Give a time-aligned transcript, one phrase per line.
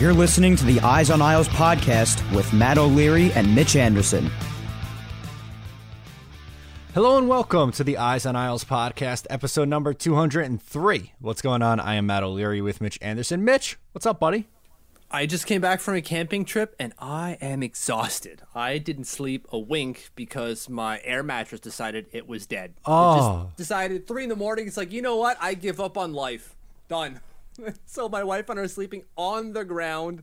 [0.00, 4.30] You're listening to the Eyes on Isles podcast with Matt O'Leary and Mitch Anderson.
[6.94, 11.12] Hello and welcome to the Eyes on Isles podcast, episode number 203.
[11.18, 11.80] What's going on?
[11.80, 13.44] I am Matt O'Leary with Mitch Anderson.
[13.44, 14.48] Mitch, what's up, buddy?
[15.10, 18.40] I just came back from a camping trip and I am exhausted.
[18.54, 22.72] I didn't sleep a wink because my air mattress decided it was dead.
[22.86, 23.12] Oh.
[23.12, 23.52] It just oh.
[23.58, 24.66] decided three in the morning.
[24.66, 25.36] It's like, you know what?
[25.42, 26.56] I give up on life.
[26.88, 27.20] Done.
[27.86, 30.22] so my wife and I are sleeping on the ground,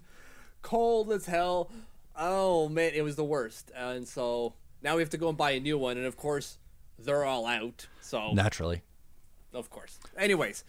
[0.61, 1.71] cold as hell.
[2.15, 3.71] Oh man, it was the worst.
[3.75, 5.97] And so now we have to go and buy a new one.
[5.97, 6.57] And of course,
[6.97, 7.87] they're all out.
[8.01, 8.81] So Naturally.
[9.53, 9.99] of course.
[10.17, 10.63] Anyways,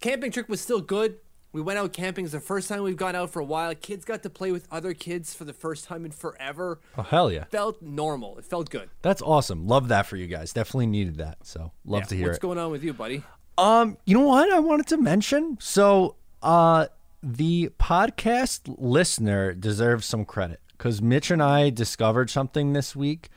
[0.00, 1.18] camping trip was still good.
[1.54, 2.24] We went out camping.
[2.24, 3.74] It's the first time we've gone out for a while.
[3.74, 6.80] Kids got to play with other kids for the first time in forever.
[6.96, 7.44] Oh, hell yeah.
[7.44, 8.38] Felt normal.
[8.38, 8.88] It felt good.
[9.02, 9.66] That's awesome.
[9.66, 10.54] Love that for you guys.
[10.54, 11.46] Definitely needed that.
[11.46, 12.06] So, love Yeah.
[12.06, 12.46] to hear What's it.
[12.46, 13.22] What's going on with you, buddy?
[13.58, 15.58] Um, you know what I wanted to mention?
[15.60, 16.86] So, uh
[17.22, 23.28] the podcast listener deserves some credit cuz Mitch and I discovered something this week.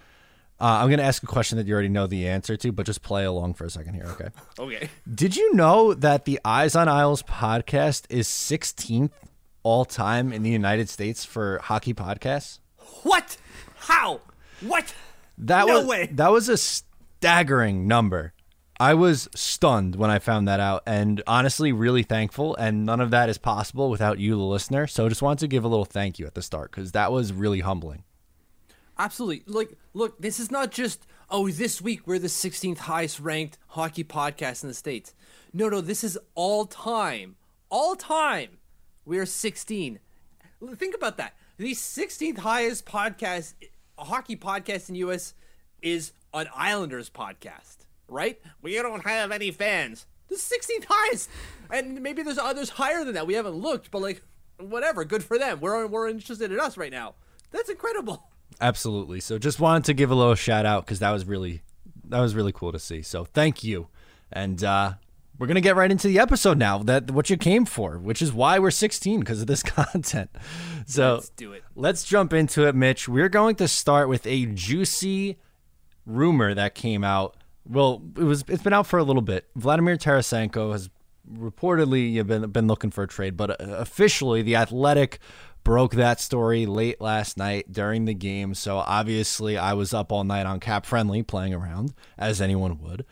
[0.59, 2.85] Uh, I'm going to ask a question that you already know the answer to, but
[2.85, 4.29] just play along for a second here, okay?
[4.57, 4.89] Okay.
[5.13, 9.11] Did you know that the Eyes on Isles podcast is 16th
[9.63, 12.59] all time in the United States for hockey podcasts?
[13.03, 13.35] What?
[13.79, 14.21] How?
[14.61, 14.95] What?
[15.37, 16.05] That No was way.
[16.13, 18.31] that was a staggering number.
[18.77, 23.09] I was stunned when I found that out and honestly really thankful and none of
[23.11, 24.85] that is possible without you the listener.
[24.85, 27.31] So just wanted to give a little thank you at the start cuz that was
[27.31, 28.03] really humbling.
[28.97, 29.43] Absolutely.
[29.53, 34.03] Like, look, this is not just, oh, this week we're the 16th highest ranked hockey
[34.03, 35.13] podcast in the States.
[35.53, 37.35] No, no, this is all time.
[37.69, 38.57] All time.
[39.05, 39.99] We are 16.
[40.75, 41.35] Think about that.
[41.57, 43.53] The 16th highest podcast,
[43.97, 45.33] hockey podcast in the U.S.
[45.81, 48.39] is an Islanders podcast, right?
[48.61, 50.05] We don't have any fans.
[50.27, 51.29] The 16th highest.
[51.71, 53.27] And maybe there's others higher than that.
[53.27, 54.21] We haven't looked, but like,
[54.59, 55.05] whatever.
[55.05, 55.59] Good for them.
[55.59, 57.15] We're, we're interested in us right now.
[57.51, 58.29] That's incredible.
[58.59, 59.19] Absolutely.
[59.19, 61.61] So just wanted to give a little shout out cuz that was really
[62.05, 63.01] that was really cool to see.
[63.01, 63.87] So thank you.
[64.31, 64.93] And uh
[65.37, 66.77] we're going to get right into the episode now.
[66.77, 70.29] That what you came for, which is why we're 16 because of this content.
[70.85, 71.63] So Let's do it.
[71.75, 73.09] Let's jump into it, Mitch.
[73.09, 75.37] We're going to start with a juicy
[76.05, 77.35] rumor that came out.
[77.67, 79.47] Well, it was it's been out for a little bit.
[79.55, 80.89] Vladimir Tarasenko has
[81.31, 85.19] reportedly been been looking for a trade, but uh, officially the Athletic
[85.63, 88.53] broke that story late last night during the game.
[88.53, 93.05] So obviously I was up all night on Cap Friendly playing around as anyone would.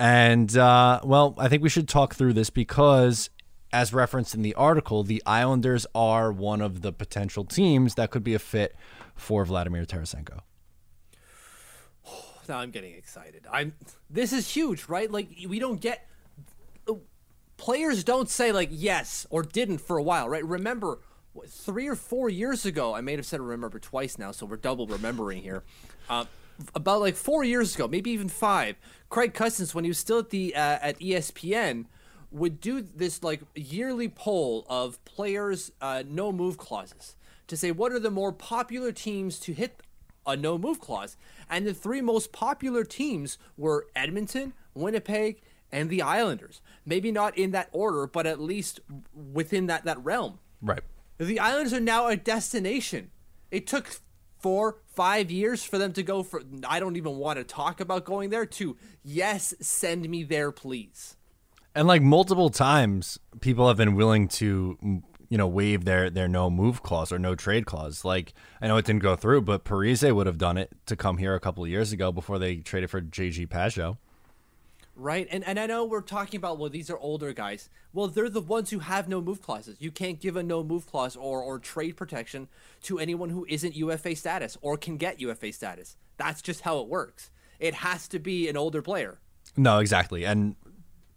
[0.00, 3.30] And uh, well, I think we should talk through this because
[3.72, 8.24] as referenced in the article, the Islanders are one of the potential teams that could
[8.24, 8.74] be a fit
[9.14, 10.40] for Vladimir Tarasenko.
[12.48, 13.46] Now I'm getting excited.
[13.52, 13.74] I'm.
[14.08, 15.10] This is huge, right?
[15.10, 16.06] Like we don't get.
[17.56, 20.44] Players don't say like yes or didn't for a while, right?
[20.44, 21.00] Remember,
[21.46, 24.86] three or four years ago, I may have said remember twice now, so we're double
[24.86, 25.64] remembering here.
[26.08, 26.26] Uh,
[26.74, 28.76] about like four years ago, maybe even five,
[29.08, 31.86] Craig Custance, when he was still at the uh, at ESPN,
[32.30, 37.16] would do this like yearly poll of players' uh, no move clauses
[37.46, 39.80] to say what are the more popular teams to hit
[40.28, 41.16] a no move clause.
[41.50, 45.40] And the three most popular teams were Edmonton, Winnipeg,
[45.70, 46.60] and the Islanders.
[46.84, 48.80] Maybe not in that order, but at least
[49.14, 50.38] within that, that realm.
[50.60, 50.82] Right.
[51.18, 53.10] The Islanders are now a destination.
[53.50, 54.00] It took
[54.38, 56.42] four, five years for them to go for.
[56.66, 58.46] I don't even want to talk about going there.
[58.46, 61.16] To yes, send me there, please.
[61.74, 66.48] And like multiple times, people have been willing to, you know, waive their their no
[66.48, 68.04] move clause or no trade clause.
[68.04, 71.18] Like I know it didn't go through, but Parise would have done it to come
[71.18, 73.98] here a couple of years ago before they traded for JG Pageau.
[74.98, 77.70] Right, and and I know we're talking about well, these are older guys.
[77.92, 79.76] Well, they're the ones who have no move clauses.
[79.80, 82.48] You can't give a no move clause or or trade protection
[82.82, 85.96] to anyone who isn't UFA status or can get UFA status.
[86.16, 87.30] That's just how it works.
[87.60, 89.18] It has to be an older player.
[89.56, 90.24] No, exactly.
[90.24, 90.56] And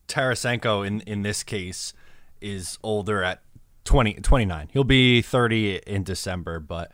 [0.08, 1.94] Tarasenko in in this case
[2.40, 3.42] is older at
[3.86, 4.70] 20, 29.
[4.72, 6.92] He'll be 30 in December, but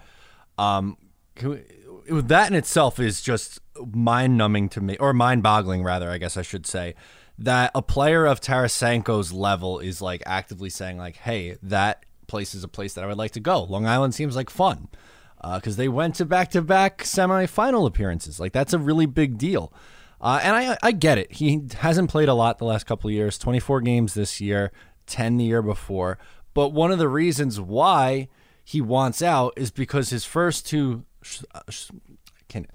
[0.58, 0.98] um
[1.44, 1.62] we,
[2.10, 3.60] that in itself is just
[3.94, 6.96] mind numbing to me, or mind boggling, rather, I guess I should say,
[7.38, 12.64] that a player of Tarasenko's level is like actively saying, like, hey, that place is
[12.64, 13.64] a place that I would like to go.
[13.64, 14.88] Long Island seems like fun
[15.42, 18.40] because uh, they went to back to back semifinal appearances.
[18.40, 19.72] Like, that's a really big deal.
[20.20, 21.32] Uh, and I, I get it.
[21.34, 24.72] He hasn't played a lot the last couple of years 24 games this year,
[25.06, 26.18] 10 the year before.
[26.58, 28.30] But one of the reasons why
[28.64, 31.04] he wants out is because his first two.
[31.54, 31.62] Uh,
[32.50, 32.66] can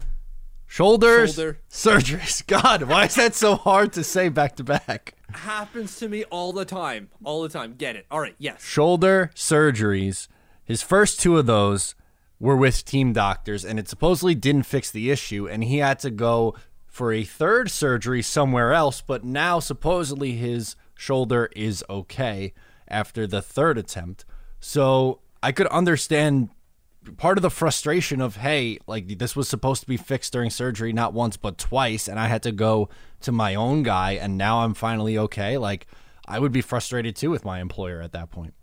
[0.69, 1.59] Shoulders, Shoulder.
[1.69, 2.47] surgeries.
[2.63, 5.15] God, why is that so hard to say back to back?
[5.33, 7.11] Happens to me all the time.
[7.25, 7.75] All the time.
[7.75, 8.07] Get it.
[8.09, 8.63] All right, yes.
[8.63, 10.29] Shoulder surgeries.
[10.63, 11.97] His first two of those
[12.39, 16.11] were with team doctors, and it supposedly didn't fix the issue, and he had to
[16.13, 16.55] go
[16.87, 22.53] for a third surgery somewhere else, but now supposedly his shoulder is okay
[22.93, 24.25] after the third attempt.
[24.61, 26.51] So I could understand
[27.17, 30.93] part of the frustration of hey like this was supposed to be fixed during surgery
[30.93, 32.89] not once but twice and i had to go
[33.21, 35.59] to my own guy and now i'm finally okay.
[35.59, 35.87] Like
[36.27, 38.55] i would be frustrated too with my employer at that point.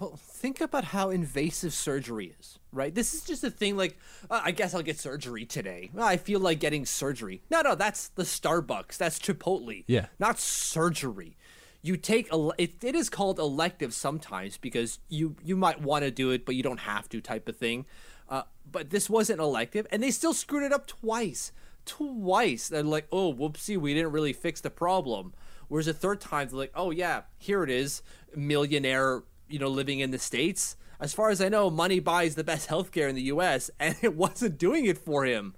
[0.00, 2.94] Well, think about how invasive surgery is right?
[2.94, 3.98] This is just a thing like
[4.30, 5.90] uh, i guess i'll get surgery today.
[5.98, 7.42] I feel like getting surgery.
[7.50, 8.96] No no that's the starbucks.
[8.96, 9.84] That's chipotle.
[9.86, 10.06] Yeah.
[10.18, 11.36] Not surgery
[11.82, 16.10] you take a it, it is called elective sometimes because you you might want to
[16.10, 17.86] do it but you don't have to type of thing.
[18.28, 21.52] Uh, but this wasn't elective and they still screwed it up twice
[21.86, 22.68] twice.
[22.68, 25.34] They're like oh whoopsie we didn't really fix the problem.
[25.68, 28.02] Whereas a third time they're like oh yeah here it is
[28.34, 30.76] millionaire you know living in the states.
[31.00, 34.14] As far as i know money buys the best healthcare in the us and it
[34.14, 35.54] wasn't doing it for him.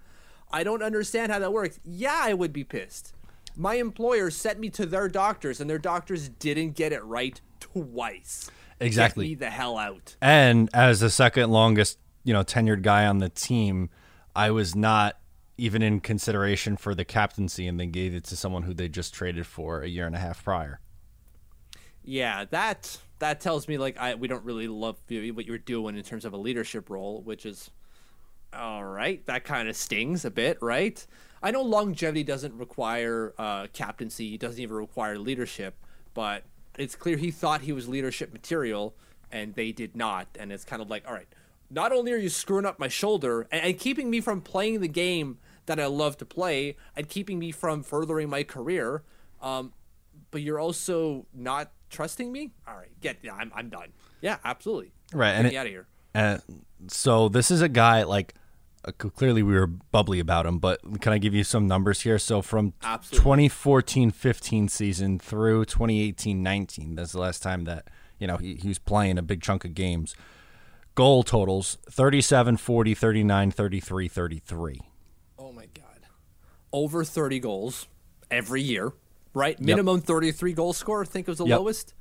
[0.52, 1.80] I don't understand how that works.
[1.82, 3.14] Yeah i would be pissed
[3.56, 8.50] my employer sent me to their doctors, and their doctors didn't get it right twice.
[8.80, 9.26] Exactly.
[9.26, 10.16] Get me the hell out.
[10.20, 13.90] And as the second longest, you know, tenured guy on the team,
[14.34, 15.18] I was not
[15.58, 19.12] even in consideration for the captaincy, and they gave it to someone who they just
[19.12, 20.80] traded for a year and a half prior.
[22.02, 26.02] Yeah, that that tells me like I we don't really love what you're doing in
[26.02, 27.70] terms of a leadership role, which is
[28.52, 29.24] all right.
[29.26, 31.06] That kind of stings a bit, right?
[31.42, 35.74] I know longevity doesn't require uh, captaincy, it doesn't even require leadership,
[36.12, 36.44] but
[36.78, 38.94] it's clear he thought he was leadership material,
[39.32, 40.28] and they did not.
[40.38, 41.28] And it's kind of like, all right,
[41.70, 44.88] not only are you screwing up my shoulder and, and keeping me from playing the
[44.88, 49.02] game that I love to play, and keeping me from furthering my career,
[49.40, 49.72] um,
[50.30, 52.50] but you're also not trusting me.
[52.66, 53.92] All right, get, yeah, I'm, I'm done.
[54.20, 54.92] Yeah, absolutely.
[55.12, 55.86] Right, get and me out of here.
[56.12, 56.42] And
[56.88, 58.34] so this is a guy like
[58.84, 62.18] uh, clearly we were bubbly about him, but can I give you some numbers here?
[62.18, 68.68] So from 2014-15 season through 2018-19, that's the last time that you know he, he
[68.68, 70.14] was playing a big chunk of games.
[70.94, 74.80] Goal totals 37, 40, 39, 33, 33.
[75.38, 75.84] Oh my god.
[76.72, 77.86] Over 30 goals
[78.30, 78.92] every year,
[79.34, 79.60] right?
[79.60, 80.04] Minimum yep.
[80.04, 81.58] 33 goal score, I think it was the yep.
[81.58, 81.94] lowest.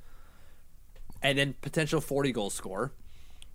[1.22, 2.92] And then potential 40 goal score.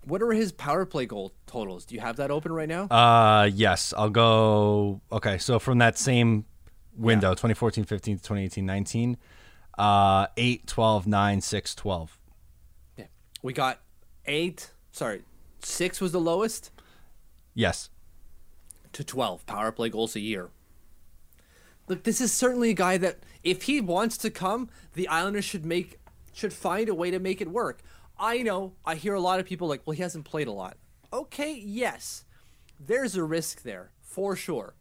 [0.06, 1.84] What are his power play goal totals?
[1.84, 2.84] Do you have that open right now?
[2.84, 3.92] Uh, yes.
[3.96, 5.00] I'll go.
[5.10, 6.44] Okay, so from that same
[6.96, 7.34] window, yeah.
[7.34, 9.16] 2014, 15 to 2018, 19,
[9.78, 12.18] uh, 8, 12, 9, 6, 12.
[12.96, 13.04] Yeah.
[13.42, 13.80] We got
[14.26, 15.22] 8, sorry,
[15.60, 16.70] 6 was the lowest?
[17.54, 17.90] Yes.
[18.92, 20.50] To 12 power play goals a year.
[21.88, 25.64] Look, this is certainly a guy that if he wants to come, the Islanders should
[25.64, 25.98] make
[26.32, 27.80] should find a way to make it work.
[28.18, 30.76] I know, I hear a lot of people like, well, he hasn't played a lot.
[31.12, 32.24] Okay, yes,
[32.78, 34.74] there's a risk there, for sure.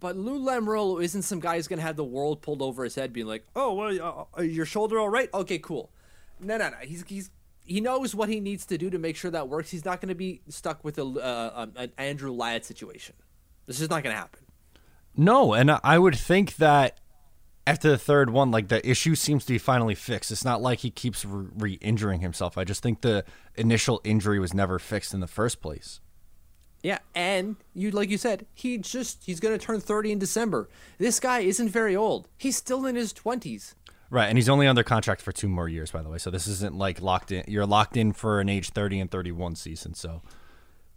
[0.00, 2.94] But Lou Lamoriello isn't some guy who's going to have the world pulled over his
[2.94, 5.30] head being like, oh, well, uh, uh, your shoulder all right?
[5.32, 5.90] Okay, cool.
[6.40, 6.76] No, no, no.
[6.82, 7.30] He's, he's,
[7.64, 9.70] he knows what he needs to do to make sure that works.
[9.70, 13.14] He's not going to be stuck with a, uh, um, an Andrew Ladd situation.
[13.66, 14.40] This is not going to happen.
[15.16, 16.98] No, and I would think that
[17.66, 20.30] after the third one, like the issue seems to be finally fixed.
[20.30, 22.58] It's not like he keeps re injuring himself.
[22.58, 26.00] I just think the initial injury was never fixed in the first place.
[26.82, 30.68] Yeah, and you like you said, he just he's going to turn 30 in December.
[30.98, 32.28] This guy isn't very old.
[32.36, 33.74] He's still in his 20s.
[34.10, 36.18] Right, and he's only under contract for two more years, by the way.
[36.18, 37.44] So this isn't like locked in.
[37.48, 39.94] You're locked in for an age 30 and 31 season.
[39.94, 40.20] So,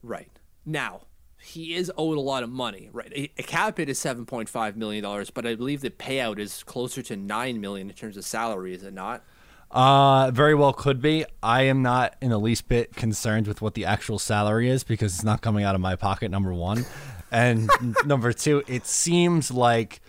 [0.04, 0.30] right
[0.66, 1.02] now,
[1.40, 3.32] he is owed a lot of money, right?
[3.38, 6.64] A, cap hit is seven point five million dollars, but I believe the payout is
[6.64, 8.74] closer to nine million in terms of salary.
[8.74, 9.24] Is it not?
[9.70, 11.26] Uh, very well could be.
[11.44, 15.14] I am not in the least bit concerned with what the actual salary is because
[15.14, 16.32] it's not coming out of my pocket.
[16.32, 16.86] Number one,
[17.32, 17.70] and
[18.06, 20.02] number two, it seems like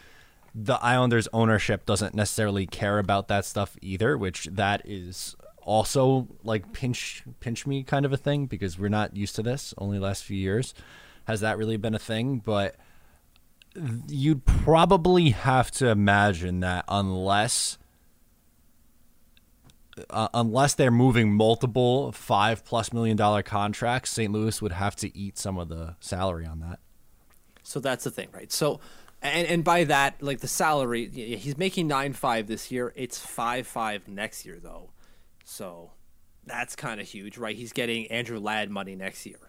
[0.55, 6.73] the Islanders ownership doesn't necessarily care about that stuff either, which that is also like
[6.73, 10.25] pinch pinch me kind of a thing because we're not used to this only last
[10.25, 10.73] few years
[11.29, 12.39] has that really been a thing?
[12.39, 12.75] But
[14.09, 17.79] you'd probably have to imagine that unless
[20.11, 25.17] uh, unless they're moving multiple five plus million dollar contracts st louis would have to
[25.17, 26.79] eat some of the salary on that.
[27.63, 28.51] So that's the thing right?
[28.51, 28.81] So
[29.21, 32.93] and and by that like the salary he's making nine five this year.
[32.97, 34.91] It's five five next year though.
[35.45, 35.91] So
[36.47, 37.55] that's kind of huge right?
[37.55, 39.49] He's getting andrew ladd money next year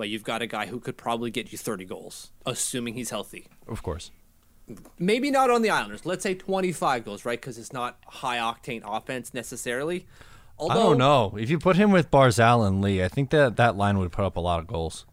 [0.00, 3.48] but you've got a guy who could probably get you 30 goals, assuming he's healthy.
[3.68, 4.10] Of course.
[4.98, 6.06] Maybe not on the Islanders.
[6.06, 7.38] Let's say 25 goals, right?
[7.38, 10.06] Because it's not high octane offense necessarily.
[10.56, 11.36] Although, I don't know.
[11.38, 14.24] If you put him with Barzal and Lee, I think that that line would put
[14.24, 15.04] up a lot of goals.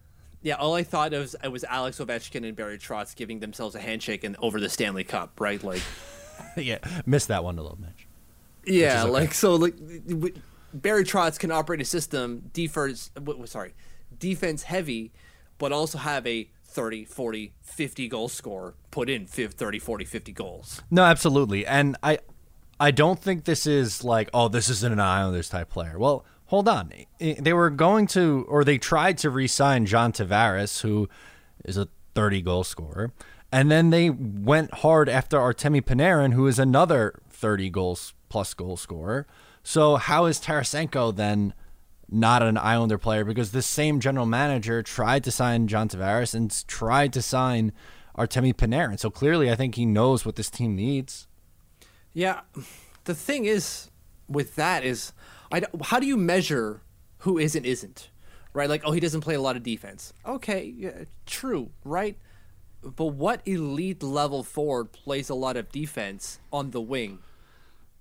[0.42, 3.76] Yeah, all I thought of was, it was Alex Ovechkin and Barry Trotz giving themselves
[3.76, 5.62] a handshake and over the Stanley Cup, right?
[5.62, 5.82] Like,
[6.56, 8.08] yeah, missed that one a little, Mitch.
[8.64, 9.12] Yeah, okay.
[9.12, 9.76] like so, like
[10.74, 13.12] Barry Trotz can operate a system defers.
[13.48, 13.74] Sorry,
[14.20, 15.12] defense heavy,
[15.58, 20.82] but also have a 30, 40, 50 goal score put in 30, 40, 50 goals.
[20.92, 21.66] No, absolutely.
[21.66, 22.20] And I
[22.80, 25.98] I don't think this is like, oh, this isn't an Islanders type player.
[25.98, 26.92] Well, hold on.
[27.20, 31.10] They were going to, or they tried to re sign John Tavares, who
[31.66, 33.12] is a 30 goal scorer.
[33.52, 38.78] And then they went hard after Artemi Panarin, who is another 30 goals plus goal
[38.78, 39.26] scorer.
[39.64, 41.54] So how is Tarasenko then
[42.10, 46.68] not an Islander player because this same general manager tried to sign John Tavares and
[46.68, 47.74] tried to sign
[48.18, 49.00] Artemi Panarin.
[49.00, 51.28] So clearly, I think he knows what this team needs.
[52.14, 52.42] Yeah,
[53.04, 53.92] the thing is
[54.28, 55.14] with that is,
[55.52, 56.82] I, how do you measure
[57.20, 58.10] who is and isn't?
[58.54, 60.14] Right, like oh, he doesn't play a lot of defense.
[60.26, 62.18] Okay, yeah, true, right?
[62.82, 67.20] But what elite level forward plays a lot of defense on the wing?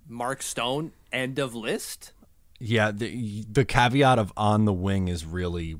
[0.07, 2.11] Mark Stone, end of list.
[2.59, 5.77] Yeah, the the caveat of on the wing is really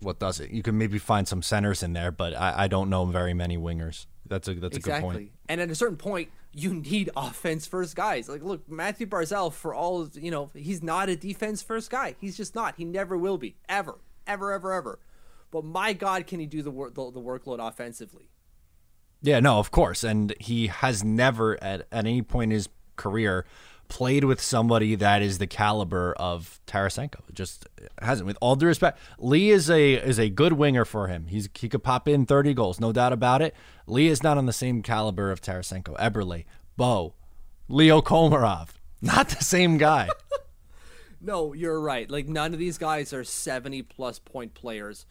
[0.00, 0.50] what does it.
[0.50, 3.56] You can maybe find some centers in there, but I, I don't know very many
[3.56, 4.06] wingers.
[4.26, 5.08] That's a that's exactly.
[5.08, 5.32] a good point.
[5.48, 8.28] And at a certain point, you need offense first guys.
[8.28, 12.16] Like, look, Matthew Barzal, for all you know, he's not a defense first guy.
[12.20, 12.76] He's just not.
[12.76, 14.98] He never will be, ever, ever, ever, ever.
[15.50, 18.28] But my God, can he do the work the, the workload offensively?
[19.20, 23.44] Yeah, no, of course, and he has never at at any point in his career
[23.92, 27.20] played with somebody that is the caliber of Tarasenko.
[27.34, 27.68] Just
[28.00, 28.26] hasn't.
[28.26, 31.26] With all due respect, Lee is a is a good winger for him.
[31.26, 33.54] He's he could pop in 30 goals, no doubt about it.
[33.86, 35.94] Lee is not on the same caliber of Tarasenko.
[35.98, 37.12] Eberle, Bo,
[37.68, 38.70] Leo Komarov,
[39.02, 40.08] not the same guy.
[41.20, 42.10] no, you're right.
[42.10, 45.04] Like none of these guys are 70 plus point players.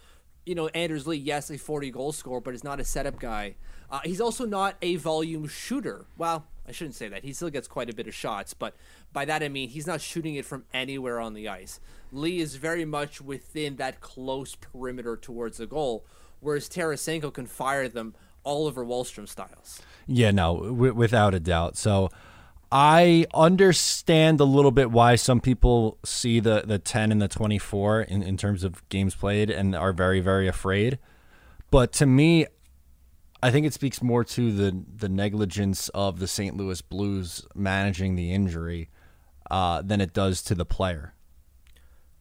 [0.44, 3.58] You know, Anders Lee, yes, a 40 goal scorer, but he's not a setup guy.
[3.92, 6.08] Uh, he's also not a volume shooter.
[6.18, 7.26] Well, I shouldn't say that.
[7.26, 8.78] He still gets quite a bit of shots, but
[9.12, 11.82] by that I mean he's not shooting it from anywhere on the ice.
[12.14, 16.06] Lee is very much within that close perimeter towards the goal,
[16.40, 19.82] whereas Tarasenko can fire them Oliver Wahlstrom styles.
[20.08, 21.76] Yeah, no, w- without a doubt.
[21.76, 22.10] So
[22.72, 28.04] I understand a little bit why some people see the, the 10 and the 24
[28.04, 31.00] in, in terms of games played and are very, very afraid.
[31.70, 32.46] But to me,
[33.44, 36.56] I think it speaks more to the the negligence of the St.
[36.56, 38.90] Louis Blues managing the injury
[39.50, 41.14] uh, than it does to the player.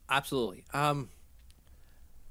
[0.09, 0.65] Absolutely.
[0.73, 1.09] Um,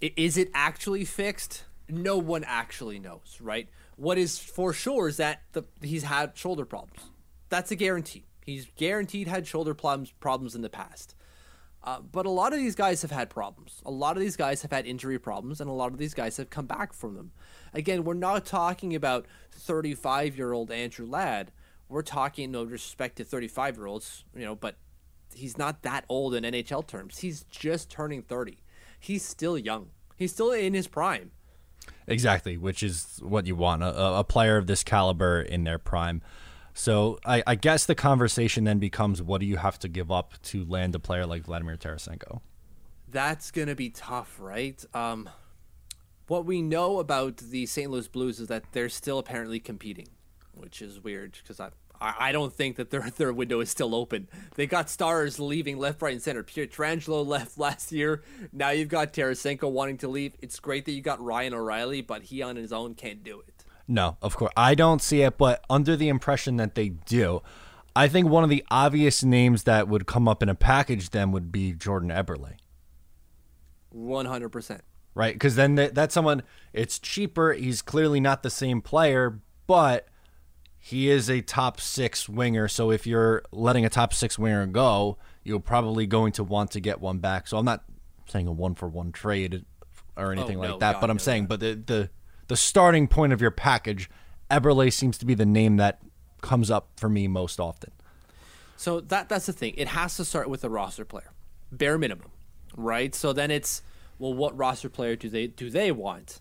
[0.00, 1.64] is it actually fixed?
[1.88, 3.68] No one actually knows, right?
[3.96, 7.10] What is for sure is that the, he's had shoulder problems.
[7.48, 8.26] That's a guarantee.
[8.44, 11.14] He's guaranteed had shoulder problems problems in the past.
[11.82, 13.80] Uh, but a lot of these guys have had problems.
[13.86, 16.36] A lot of these guys have had injury problems, and a lot of these guys
[16.36, 17.32] have come back from them.
[17.72, 21.52] Again, we're not talking about 35 year old Andrew Ladd.
[21.88, 24.76] We're talking, no respect to 35 year olds, you know, but
[25.34, 27.18] he's not that old in NHL terms.
[27.18, 28.58] He's just turning 30.
[28.98, 29.90] He's still young.
[30.16, 31.32] He's still in his prime.
[32.06, 36.22] Exactly, which is what you want a, a player of this caliber in their prime.
[36.74, 40.34] So I, I guess the conversation then becomes what do you have to give up
[40.44, 42.40] to land a player like Vladimir Tarasenko?
[43.08, 44.82] That's gonna be tough, right?
[44.94, 45.28] Um,
[46.30, 47.90] what we know about the St.
[47.90, 50.06] Louis Blues is that they're still apparently competing,
[50.54, 51.70] which is weird because I,
[52.00, 54.28] I don't think that their their window is still open.
[54.54, 56.44] They got stars leaving left, right, and center.
[56.44, 58.22] Pietrangelo left last year.
[58.52, 60.36] Now you've got Tarasenko wanting to leave.
[60.40, 63.64] It's great that you got Ryan O'Reilly, but he on his own can't do it.
[63.88, 64.52] No, of course.
[64.56, 67.42] I don't see it, but under the impression that they do,
[67.96, 71.32] I think one of the obvious names that would come up in a package then
[71.32, 72.52] would be Jordan Eberle.
[73.90, 74.82] One hundred percent.
[75.20, 75.34] Right?
[75.34, 77.52] Because then th- that's someone, it's cheaper.
[77.52, 80.08] He's clearly not the same player, but
[80.78, 82.68] he is a top six winger.
[82.68, 86.80] So if you're letting a top six winger go, you're probably going to want to
[86.80, 87.48] get one back.
[87.48, 87.84] So I'm not
[88.28, 89.66] saying a one for one trade
[90.16, 91.48] or anything Oh, like that, but I'm no, saying, no.
[91.48, 92.10] but the, the
[92.48, 94.08] the starting point of your package,
[94.50, 96.00] Eberle seems to be the name that
[96.40, 97.92] comes up for me most often.
[98.76, 99.74] So that that's the thing.
[99.76, 101.30] It has to start with a roster player,
[101.70, 102.30] bare minimum,
[102.74, 103.14] right?
[103.14, 103.82] So then it's
[104.20, 106.40] well, what roster player do they do they want?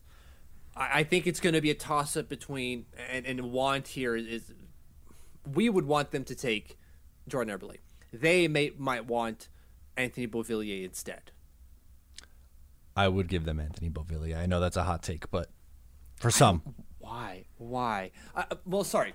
[0.76, 4.16] I, I think it's going to be a toss up between and, and want here
[4.16, 4.54] is, is
[5.56, 6.78] we would want them to take
[7.28, 7.78] Jordan Eberle.
[8.14, 9.48] They may might want
[9.98, 11.32] Anthony Beauvillier instead.
[12.96, 14.38] I would give them Anthony Beauvillier.
[14.38, 15.50] I know that's a hot take, but
[16.18, 16.62] for some,
[16.98, 17.46] Why?
[17.58, 18.12] Why?
[18.36, 19.14] Uh, well, sorry.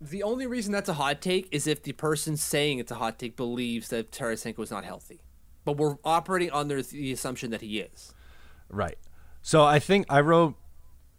[0.00, 3.18] The only reason that's a hot take is if the person saying it's a hot
[3.18, 5.20] take believes that Tarasenko is not healthy.
[5.64, 8.14] But we're operating under the assumption that he is.
[8.68, 8.98] Right.
[9.42, 10.54] So I think I wrote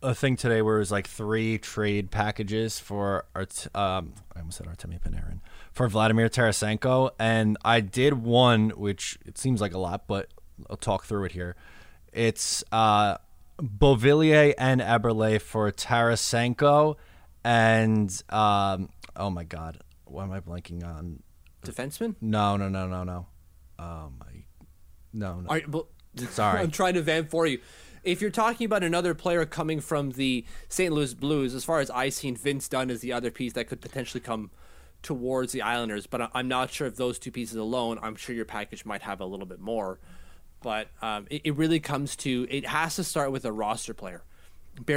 [0.02, 4.58] a thing today where it was like three trade packages for Art, um I almost
[4.58, 5.40] said Artemi Panarin
[5.72, 10.30] for Vladimir Tarasenko, and I did one which it seems like a lot, but
[10.70, 11.56] I'll talk through it here.
[12.12, 13.18] It's uh
[13.60, 16.96] Beauvillier and Eberle for Tarasenko,
[17.44, 21.24] and um oh my god, what am I blanking on?
[21.66, 22.16] Defenseman?
[22.20, 23.28] No, no, no, no, no.
[23.84, 24.44] Oh my,
[25.12, 25.50] no, no.
[25.50, 25.86] All right, but,
[26.30, 26.60] Sorry.
[26.60, 27.60] I'm trying to vamp for you.
[28.04, 30.94] If you're talking about another player coming from the St.
[30.94, 33.82] Louis Blues, as far as I've seen, Vince Dunn is the other piece that could
[33.82, 34.52] potentially come
[35.02, 36.06] towards the Islanders.
[36.06, 39.22] But I'm not sure if those two pieces alone, I'm sure your package might have
[39.22, 40.00] a little bit more.
[40.62, 44.24] But um, it, it really comes to it has to start with a roster player.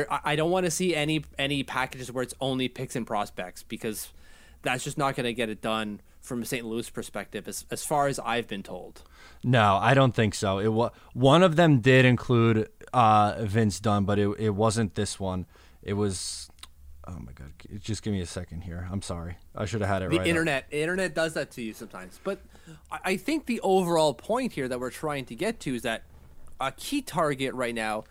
[0.09, 4.09] I don't want to see any any packages where it's only picks and prospects because
[4.67, 6.65] that's just not going to get it done from a St.
[6.67, 9.03] Louis perspective, as as far as I've been told.
[9.45, 10.59] No, I don't think so.
[10.59, 15.19] It was one of them did include uh, Vince Dunn, but it it wasn't this
[15.21, 15.47] one.
[15.83, 16.51] It was.
[17.09, 17.53] Oh my god!
[17.79, 18.89] Just give me a second here.
[18.91, 19.37] I'm sorry.
[19.55, 20.23] I should have had it the right.
[20.23, 20.27] up.
[20.27, 22.41] internet internet does that to you sometimes but
[22.91, 26.03] I- i think the overall point here that we're trying to get to is that
[26.61, 28.05] a key target right now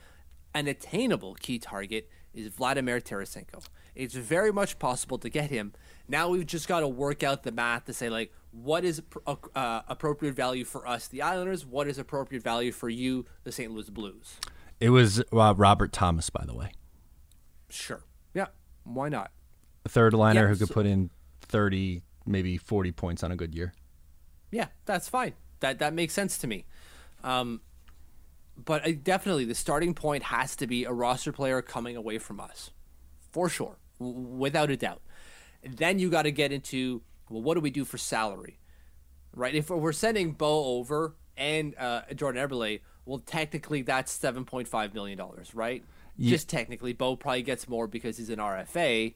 [0.53, 3.63] an attainable key target is vladimir tarasenko
[3.95, 5.73] it's very much possible to get him.
[6.07, 9.35] Now we've just got to work out the math to say like what is uh,
[9.55, 11.65] uh, appropriate value for us the islanders?
[11.65, 14.35] What is appropriate value for you the st louis blues?
[14.79, 16.71] It was uh, Robert Thomas, by the way,
[17.69, 18.03] sure.
[18.33, 18.47] Yeah.
[18.83, 19.31] Why not?
[19.85, 21.09] A third liner Yeah, who could so- put in
[21.41, 23.73] thirty, maybe forty points on a good year.
[24.51, 25.33] Yeah, that's fine.
[25.61, 26.65] That that makes sense to me.
[27.23, 27.61] Um,
[28.57, 32.39] but uh, definitely, the starting point has to be a roster player coming away from
[32.39, 32.71] us,
[33.31, 35.01] for sure, without a doubt.
[35.63, 38.59] Then you got to get into well, what do we do for salary,
[39.33, 39.55] right?
[39.55, 44.93] If we're sending Bo over and uh, Jordan Eberle, well, technically that's seven point five
[44.93, 45.83] million dollars, right?
[46.17, 49.15] Just technically, Bo probably gets more because he's an RFA,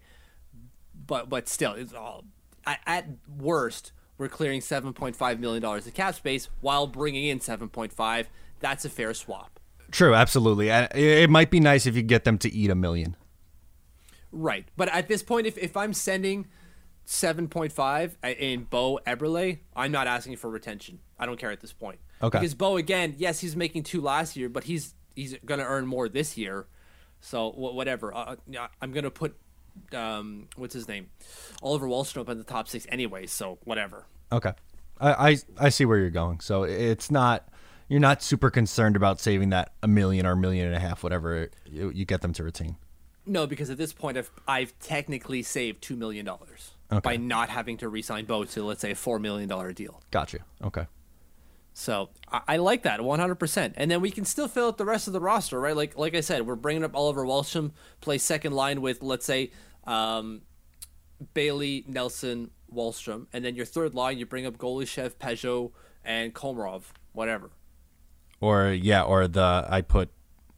[1.07, 2.25] but but still, it's all
[2.65, 3.05] at, at
[3.37, 7.69] worst we're clearing seven point five million dollars of cap space while bringing in seven
[7.69, 8.29] point five.
[8.59, 9.59] That's a fair swap,
[9.91, 10.69] True, absolutely.
[10.69, 13.15] It might be nice if you get them to eat a million.
[14.31, 14.67] Right?
[14.77, 16.47] But at this point, if if I'm sending
[17.05, 20.99] seven point five in Bo Eberle, I'm not asking for retention.
[21.17, 21.99] I don't care at this point.
[22.21, 22.37] Okay.
[22.37, 26.07] Because Bo again, yes, he's making two last year, but he's he's gonna earn more
[26.07, 26.67] this year.
[27.21, 28.13] So wh- whatever.
[28.15, 28.35] Uh,
[28.81, 29.35] I'm gonna put
[29.93, 31.09] um what's his name,
[31.61, 33.25] Oliver Wahlstrom up in the top six anyway.
[33.25, 34.05] So whatever.
[34.31, 34.53] Okay,
[34.99, 36.39] I, I I see where you're going.
[36.41, 37.49] So it's not
[37.87, 41.03] you're not super concerned about saving that a million or a million and a half,
[41.03, 42.77] whatever you, you get them to retain.
[43.29, 46.71] No, because at this point, I've, I've technically saved two million dollars
[47.03, 50.01] by not having to re-sign Bo to let's say a four million dollar deal.
[50.11, 50.39] Got you.
[50.63, 50.87] Okay.
[51.73, 53.35] So I, I like that 100.
[53.35, 55.75] percent And then we can still fill out the rest of the roster, right?
[55.75, 59.51] Like like I said, we're bringing up Oliver Wahlstrom, play second line with let's say
[59.85, 60.41] um,
[61.35, 65.71] Bailey, Nelson, Wahlstrom, and then your third line you bring up Golyshev, Pageau,
[66.03, 67.51] and Komarov, whatever.
[68.41, 70.09] Or yeah, or the I put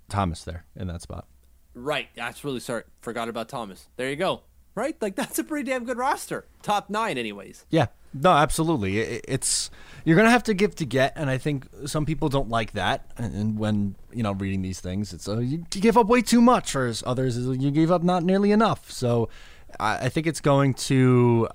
[0.07, 1.27] Thomas there in that spot.
[1.73, 2.10] Right.
[2.15, 2.84] That's really sorry.
[3.01, 3.88] Forgot about Thomas.
[3.95, 4.43] There you go.
[4.75, 4.95] right?
[5.01, 6.45] Like that's a pretty damn good roster.
[6.62, 7.65] Top nine, anyways.
[7.69, 7.88] Yeah.
[8.13, 8.99] No, absolutely.
[8.99, 9.69] It, it's
[10.03, 13.10] you're gonna have to give to get, and I think some people don't like that.
[13.17, 16.75] And when you know reading these things, it's uh, you, give up way too much,
[16.75, 18.91] or others you gave up not nearly enough.
[18.91, 19.29] So
[19.79, 21.47] I, I think it's going to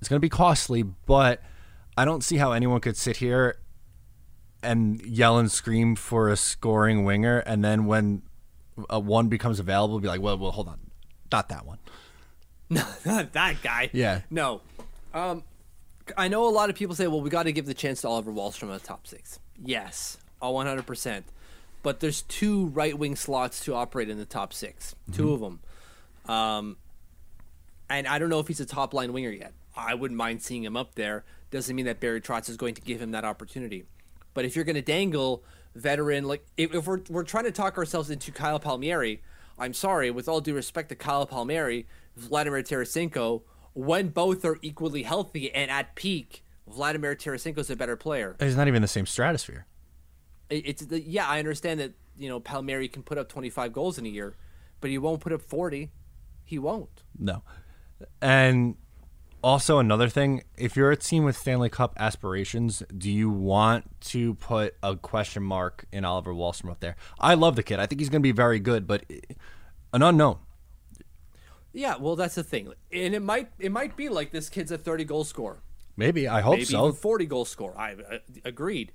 [0.00, 1.42] it's going to be costly, but
[1.96, 3.58] I don't see how anyone could sit here
[4.62, 8.22] and yell and scream for a scoring winger, and then when
[8.90, 10.78] a one becomes available, be like, well, well, hold on,
[11.32, 11.78] not that one.
[12.70, 13.90] No, not that guy.
[13.92, 14.22] Yeah.
[14.30, 14.60] No.
[15.14, 15.42] Um,
[16.16, 18.08] I know a lot of people say, well, we got to give the chance to
[18.08, 19.38] Oliver Wahlstrom in the top six.
[19.62, 21.24] Yes, all 100%.
[21.82, 25.60] But there's two right wing slots to operate in the top 6 two of them.
[26.26, 26.76] Um,
[27.88, 29.52] and I don't know if he's a top line winger yet.
[29.76, 31.24] I wouldn't mind seeing him up there.
[31.50, 33.84] Doesn't mean that Barry Trotz is going to give him that opportunity.
[34.34, 35.44] But if you're going to dangle
[35.78, 39.22] veteran, like if, we're, we're trying to talk ourselves into Kyle Palmieri,
[39.58, 41.86] I'm sorry, with all due respect to Kyle Palmieri,
[42.16, 43.42] Vladimir Tarasenko,
[43.74, 48.36] when both are equally healthy and at peak, Vladimir Tarasenko is a better player.
[48.40, 49.66] He's not even the same stratosphere.
[50.50, 53.98] It- It's the, yeah, I understand that you know Palmieri can put up 25 goals
[53.98, 54.34] in a year,
[54.80, 55.90] but he won't put up 40.
[56.44, 57.02] He won't.
[57.18, 57.42] No.
[58.20, 58.76] And
[59.48, 64.34] also another thing, if you're a team with Stanley Cup aspirations, do you want to
[64.34, 66.96] put a question mark in Oliver Wahlstrom up there?
[67.18, 67.80] I love the kid.
[67.80, 69.04] I think he's going to be very good, but
[69.94, 70.38] an unknown.
[71.72, 74.78] Yeah, well, that's the thing, and it might it might be like this kid's a
[74.78, 75.60] 30 goal scorer.
[75.96, 76.28] Maybe.
[76.28, 76.92] I hope maybe so.
[76.92, 77.74] 40 goal score.
[77.76, 78.92] I uh, agreed.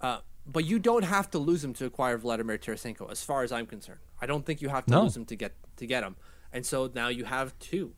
[0.00, 3.52] Uh, but you don't have to lose him to acquire Vladimir Tarasenko, as far as
[3.52, 4.00] I'm concerned.
[4.20, 5.02] I don't think you have to No.
[5.02, 6.16] lose him to get to get him.
[6.52, 7.94] And so now you have two.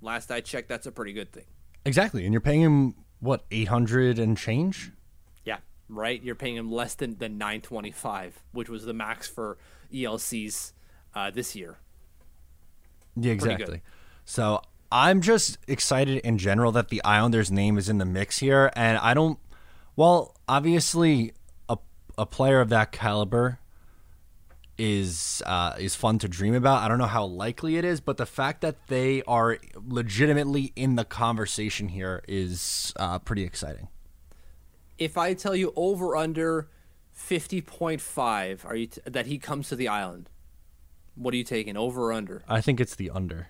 [0.00, 1.44] Last I checked, that's a pretty good thing.
[1.84, 2.24] Exactly.
[2.24, 4.92] And you're paying him, what, 800 and change?
[5.44, 5.58] Yeah,
[5.88, 6.22] right.
[6.22, 9.58] You're paying him less than than 925, which was the max for
[9.92, 10.72] ELCs
[11.14, 11.78] uh, this year.
[13.16, 13.82] Yeah, exactly.
[14.24, 18.70] So I'm just excited in general that the Islanders name is in the mix here,
[18.76, 19.38] and I don't.
[19.96, 21.32] Well, obviously,
[21.68, 21.78] a
[22.16, 23.58] a player of that caliber
[24.78, 26.82] is uh, is fun to dream about.
[26.82, 30.94] I don't know how likely it is, but the fact that they are legitimately in
[30.94, 33.88] the conversation here is uh, pretty exciting.
[34.98, 36.68] If I tell you over under
[37.16, 40.30] 50.5, are you t- that he comes to the island?
[41.14, 41.76] What are you taking?
[41.76, 42.42] Over or under?
[42.48, 43.48] I think it's the under.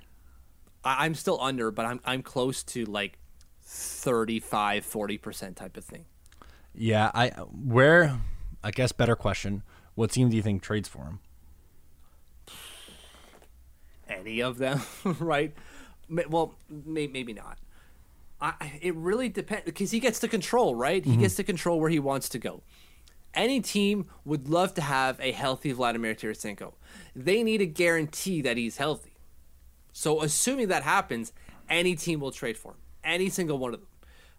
[0.84, 3.18] I- I'm still under, but I'm I'm close to like
[3.62, 6.06] 35, 40% type of thing.
[6.74, 8.18] Yeah, I where
[8.64, 9.62] I guess better question.
[9.98, 11.18] What team do you think trades for him?
[14.08, 14.80] Any of them,
[15.18, 15.52] right?
[16.08, 17.58] Well, may- maybe not.
[18.40, 21.04] I, it really depends because he gets to control, right?
[21.04, 22.62] He gets to control where he wants to go.
[23.34, 26.74] Any team would love to have a healthy Vladimir Tarasenko.
[27.16, 29.16] They need a guarantee that he's healthy.
[29.92, 31.32] So, assuming that happens,
[31.68, 32.78] any team will trade for him.
[33.02, 33.88] Any single one of them.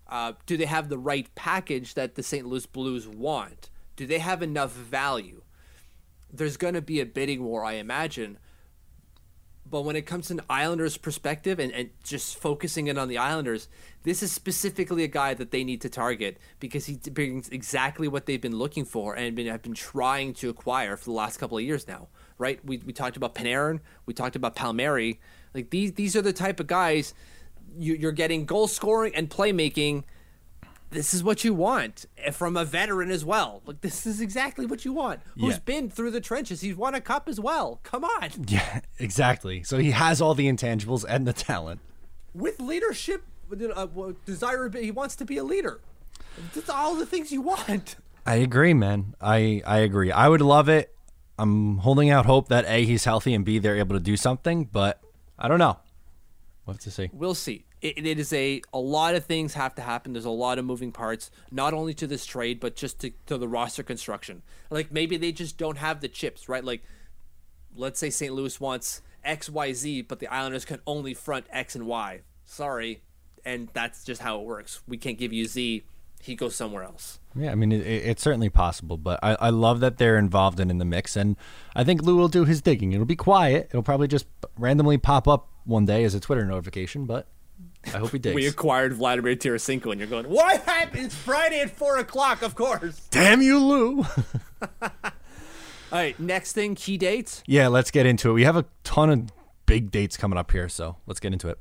[0.07, 2.47] Uh, do they have the right package that the St.
[2.47, 3.69] Louis Blues want?
[3.97, 5.41] Do they have enough value?
[6.31, 8.37] There's going to be a bidding war, I imagine.
[9.69, 13.19] But when it comes to an Islanders perspective and, and just focusing in on the
[13.19, 13.67] Islanders,
[14.03, 18.25] this is specifically a guy that they need to target because he brings exactly what
[18.25, 21.57] they've been looking for and been, have been trying to acquire for the last couple
[21.57, 22.07] of years now,
[22.39, 22.63] right?
[22.65, 25.19] We, we talked about Panarin, we talked about Palmieri.
[25.53, 27.13] Like these, these are the type of guys
[27.77, 30.03] you, you're getting goal scoring and playmaking.
[30.91, 33.61] This is what you want eh, from a veteran as well.
[33.65, 35.19] Like this is exactly what you want.
[35.39, 35.59] Who's Yeah.
[35.65, 36.61] been through the trenches?
[36.61, 37.79] He's won a cup as well.
[37.83, 38.29] Come on.
[38.47, 39.61] Yeah, exactly.
[39.63, 41.79] So he has all the intangibles and the talent.
[42.33, 43.87] with leadership, uh,
[44.25, 44.85] desirability.
[44.85, 45.81] He wants to be a leader.
[46.53, 47.95] That's all the things you want.
[48.25, 49.15] I agree, man.
[49.21, 50.11] I I agree.
[50.11, 50.95] I would love it.
[51.37, 54.65] I'm holding out hope that a he's healthy and b they're able to do something,
[54.65, 54.99] but
[55.37, 55.79] I don't know.
[56.65, 57.09] We'll have to see.
[57.13, 57.65] We'll see.
[57.81, 60.13] It, it is a a lot of things have to happen.
[60.13, 63.37] There's a lot of moving parts, not only to this trade, but just to, to
[63.37, 64.41] the roster construction.
[64.69, 66.63] Like maybe they just don't have the chips, right?
[66.63, 66.83] Like
[67.75, 68.33] let's say St.
[68.33, 72.21] Louis wants X, Y, Z, but the Islanders can only front X and Y.
[72.45, 73.01] Sorry,
[73.45, 74.81] and that's just how it works.
[74.87, 75.83] We can't give you Z.
[76.21, 77.19] He goes somewhere else.
[77.33, 80.59] Yeah, I mean it, it- it's certainly possible, but I, I love that they're involved
[80.59, 81.37] and in the mix, and
[81.77, 82.91] I think Lou will do his digging.
[82.91, 83.67] It'll be quiet.
[83.69, 84.25] It'll probably just
[84.57, 87.27] randomly pop up one day as a Twitter notification, but
[87.85, 88.35] I hope he digs.
[88.35, 91.05] We acquired Vladimir Tarasenko, and you're going, what happened?
[91.05, 93.07] It's Friday at four o'clock, of course.
[93.09, 94.05] Damn you, Lou!
[94.81, 97.41] All right, next thing, key dates.
[97.47, 98.33] yeah, let's get into it.
[98.33, 99.29] We have a ton of
[99.65, 101.57] big dates coming up here, so let's get into it.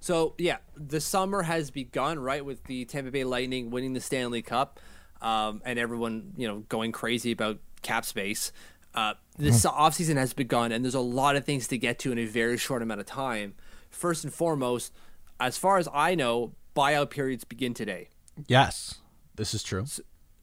[0.00, 4.42] So yeah, the summer has begun, right, with the Tampa Bay Lightning winning the Stanley
[4.42, 4.80] Cup,
[5.20, 8.52] um, and everyone you know going crazy about cap space.
[8.94, 12.18] Uh, this offseason has begun, and there's a lot of things to get to in
[12.18, 13.54] a very short amount of time.
[13.90, 14.92] first and foremost,
[15.40, 18.10] as far as I know, buyout periods begin today.
[18.46, 18.96] Yes,
[19.34, 19.84] this is true.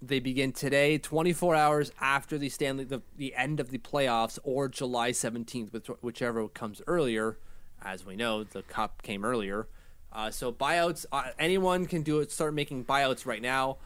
[0.01, 4.67] They begin today, 24 hours after the Stanley the, the end of the playoffs, or
[4.67, 7.39] July 17th, which, whichever comes earlier.
[7.81, 9.67] As we know, the cup came earlier.
[10.11, 12.31] Uh, so buyouts, uh, anyone can do it.
[12.31, 13.77] Start making buyouts right now.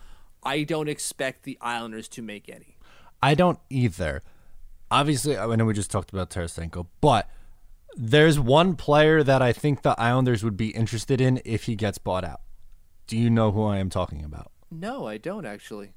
[0.43, 2.77] I don't expect the Islanders to make any.
[3.21, 4.21] I don't either.
[4.91, 7.29] Obviously, I know we just talked about Tarasenko, but
[7.95, 11.97] there's one player that I think the Islanders would be interested in if he gets
[11.97, 12.41] bought out.
[13.07, 14.51] Do you know who I am talking about?
[14.71, 15.93] No, I don't actually.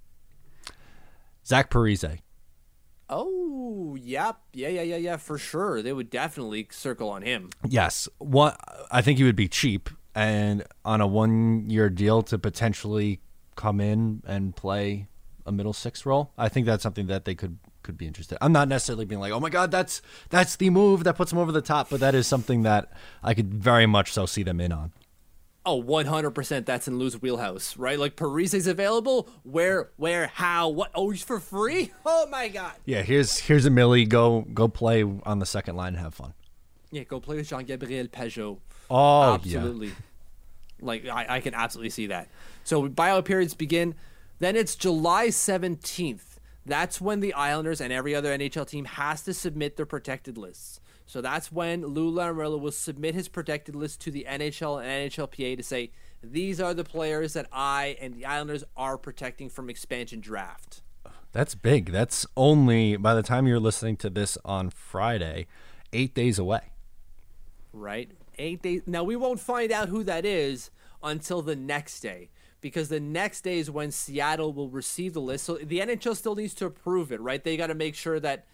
[1.45, 2.21] Zach Parise.
[3.09, 4.39] Oh, yep.
[4.55, 5.83] Yeah, yeah, yeah, yeah, for sure.
[5.83, 7.51] They would definitely circle on him.
[7.69, 8.09] Yes.
[8.19, 8.55] One
[8.91, 13.21] I think he would be cheap and on a one year deal to potentially
[13.55, 15.09] come in and play
[15.45, 16.33] a middle six role.
[16.39, 18.39] I think that's something that they could could be interested.
[18.41, 21.39] I'm not necessarily being like, "Oh my god, that's that's the move that puts them
[21.39, 22.93] over the top," but that is something that
[23.23, 24.93] I could very much so see them in on.
[25.65, 27.97] Oh, 100% that's in Lou's wheelhouse, right?
[27.97, 29.29] Like Parise's available.
[29.45, 30.91] Where, where, how, what?
[30.93, 31.93] Oh, he's for free?
[32.05, 32.73] Oh my god.
[32.85, 34.05] Yeah, here's here's a Millie.
[34.05, 36.35] Go go play on the second line and have fun.
[36.91, 38.59] Yeah, go play with Jean Gabriel Pageau.
[38.91, 39.89] Oh, absolutely.
[39.89, 39.95] Yeah.
[40.81, 42.29] Like I, I can absolutely see that.
[42.65, 43.95] So buyout periods begin.
[44.41, 46.32] Then it's July 17th.
[46.65, 50.81] That's when the Islanders and every other NHL team has to submit their protected lists.
[51.07, 55.57] So that's when Lou Lamoriello will submit his protected list to the NHL and NHLPA
[55.57, 55.91] to say
[56.23, 60.83] these are the players that I and the Islanders are protecting from expansion draft.
[61.33, 61.91] That's big.
[61.91, 65.47] That's only by the time you're listening to this on Friday,
[65.93, 66.61] eight days away.
[67.73, 68.83] Right, eight days.
[68.87, 70.71] Now we won't find out who that is
[71.03, 72.29] until the next day
[72.63, 75.45] because the next day is when Seattle will receive the list.
[75.45, 77.45] So the NHL still needs to approve it, right?
[77.45, 78.47] They got to make sure that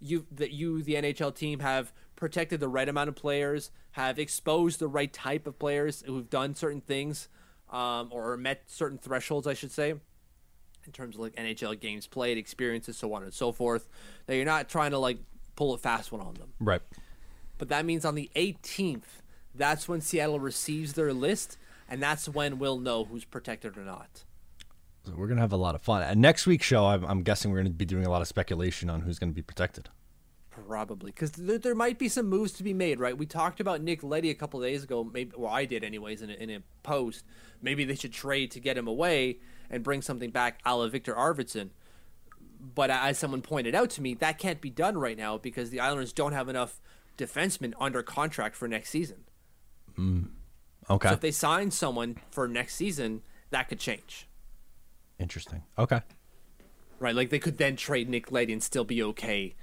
[0.00, 4.78] you that you the NHL team have protected the right amount of players, have exposed
[4.78, 7.28] the right type of players who've done certain things,
[7.70, 12.38] um, or met certain thresholds, I should say, in terms of like NHL games played,
[12.38, 13.88] experiences, so on and so forth.
[14.26, 15.18] That you're not trying to like
[15.56, 16.52] pull a fast one on them.
[16.60, 16.82] Right.
[17.58, 19.22] But that means on the 18th,
[19.54, 21.56] that's when Seattle receives their list,
[21.88, 24.24] and that's when we'll know who's protected or not.
[25.04, 26.02] So we're gonna have a lot of fun.
[26.02, 28.90] And next week's show, I'm, I'm guessing we're gonna be doing a lot of speculation
[28.90, 29.88] on who's gonna be protected.
[30.50, 33.16] Probably because th- there might be some moves to be made, right?
[33.16, 35.04] We talked about Nick Leddy a couple days ago.
[35.04, 37.24] Maybe, well, I did anyways in a, in a post.
[37.62, 39.38] Maybe they should trade to get him away
[39.70, 41.70] and bring something back, a la Viktor Arvidsson.
[42.74, 45.78] But as someone pointed out to me, that can't be done right now because the
[45.80, 46.80] Islanders don't have enough
[47.16, 49.24] defensemen under contract for next season.
[49.98, 50.30] Mm.
[50.88, 51.08] Okay.
[51.08, 54.28] So if they sign someone for next season, that could change.
[55.18, 55.62] Interesting.
[55.78, 56.00] Okay.
[56.98, 59.54] Right, like they could then trade Nick Leddy and still be okay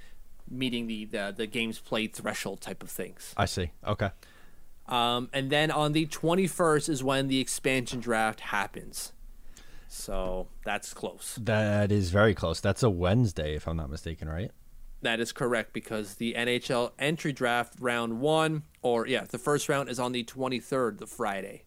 [0.50, 3.34] meeting the, the, the games played threshold type of things.
[3.38, 3.72] I see.
[3.86, 4.10] Okay.
[4.88, 9.14] Um, and then on the 21st is when the expansion draft happens.
[9.88, 11.38] So that's close.
[11.42, 12.60] That is very close.
[12.60, 14.52] That's a Wednesday, if I'm not mistaken, right?
[15.04, 19.90] That is correct because the NHL entry draft round one, or yeah, the first round
[19.90, 21.64] is on the 23rd, the Friday.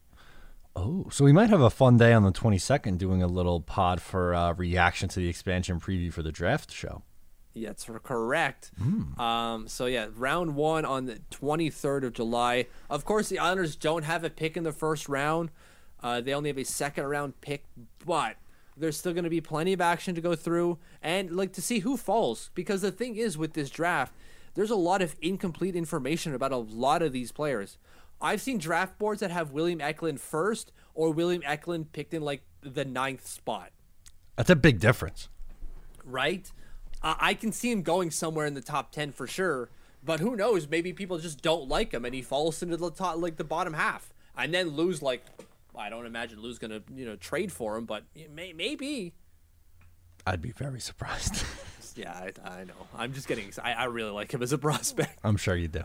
[0.75, 4.01] Oh, so we might have a fun day on the 22nd doing a little pod
[4.01, 7.03] for uh, reaction to the expansion preview for the draft show.
[7.53, 8.71] Yeah, that's correct.
[8.79, 9.19] Mm.
[9.19, 12.67] Um, so yeah, round one on the 23rd of July.
[12.89, 15.49] Of course, the Islanders don't have a pick in the first round.
[16.03, 17.65] Uh, they only have a second round pick,
[18.05, 18.35] but
[18.77, 21.79] there's still going to be plenty of action to go through and like to see
[21.79, 22.51] who falls.
[22.53, 24.13] Because the thing is with this draft,
[24.53, 27.77] there's a lot of incomplete information about a lot of these players.
[28.19, 32.41] I've seen draft boards that have William Eklund first or William Eklund picked in like
[32.61, 33.71] the ninth spot.
[34.35, 35.29] That's a big difference.
[36.03, 36.51] Right?
[37.01, 39.69] Uh, I can see him going somewhere in the top 10 for sure.
[40.03, 40.67] But who knows?
[40.67, 43.73] Maybe people just don't like him and he falls into the top, like the bottom
[43.73, 44.13] half.
[44.35, 45.23] And then lose like,
[45.77, 49.13] I don't imagine Lou's going to, you know, trade for him, but may, maybe.
[50.25, 51.43] I'd be very surprised.
[51.95, 52.73] yeah, I, I, know.
[52.95, 55.19] I'm just getting, I, I really like him as a prospect.
[55.23, 55.83] I'm sure you do.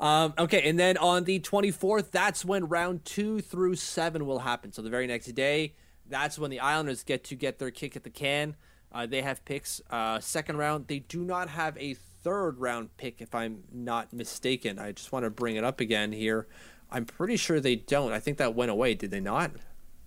[0.00, 4.72] Um, okay, and then on the 24th, that's when round two through seven will happen.
[4.72, 5.74] So the very next day,
[6.08, 8.56] that's when the Islanders get to get their kick at the can.
[8.90, 9.80] Uh, they have picks.
[9.90, 14.78] Uh, second round, they do not have a third round pick, if I'm not mistaken.
[14.78, 16.46] I just want to bring it up again here.
[16.92, 18.12] I'm pretty sure they don't.
[18.12, 18.94] I think that went away.
[18.94, 19.50] Did they not?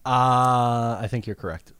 [0.05, 1.73] Uh, I think you're correct.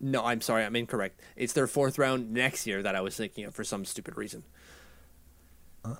[0.00, 0.64] No, I'm sorry.
[0.64, 1.20] I'm incorrect.
[1.36, 4.42] It's their fourth round next year that I was thinking of for some stupid reason.
[5.84, 5.94] Uh,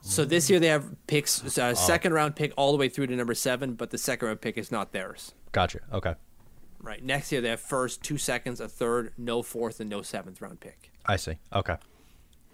[0.00, 3.16] so this year they have picks, uh, second round pick all the way through to
[3.16, 5.34] number seven, but the second round pick is not theirs.
[5.52, 5.80] Gotcha.
[5.92, 6.14] Okay.
[6.80, 7.02] Right.
[7.02, 10.60] Next year they have first, two seconds, a third, no fourth, and no seventh round
[10.60, 10.90] pick.
[11.04, 11.38] I see.
[11.52, 11.76] Okay.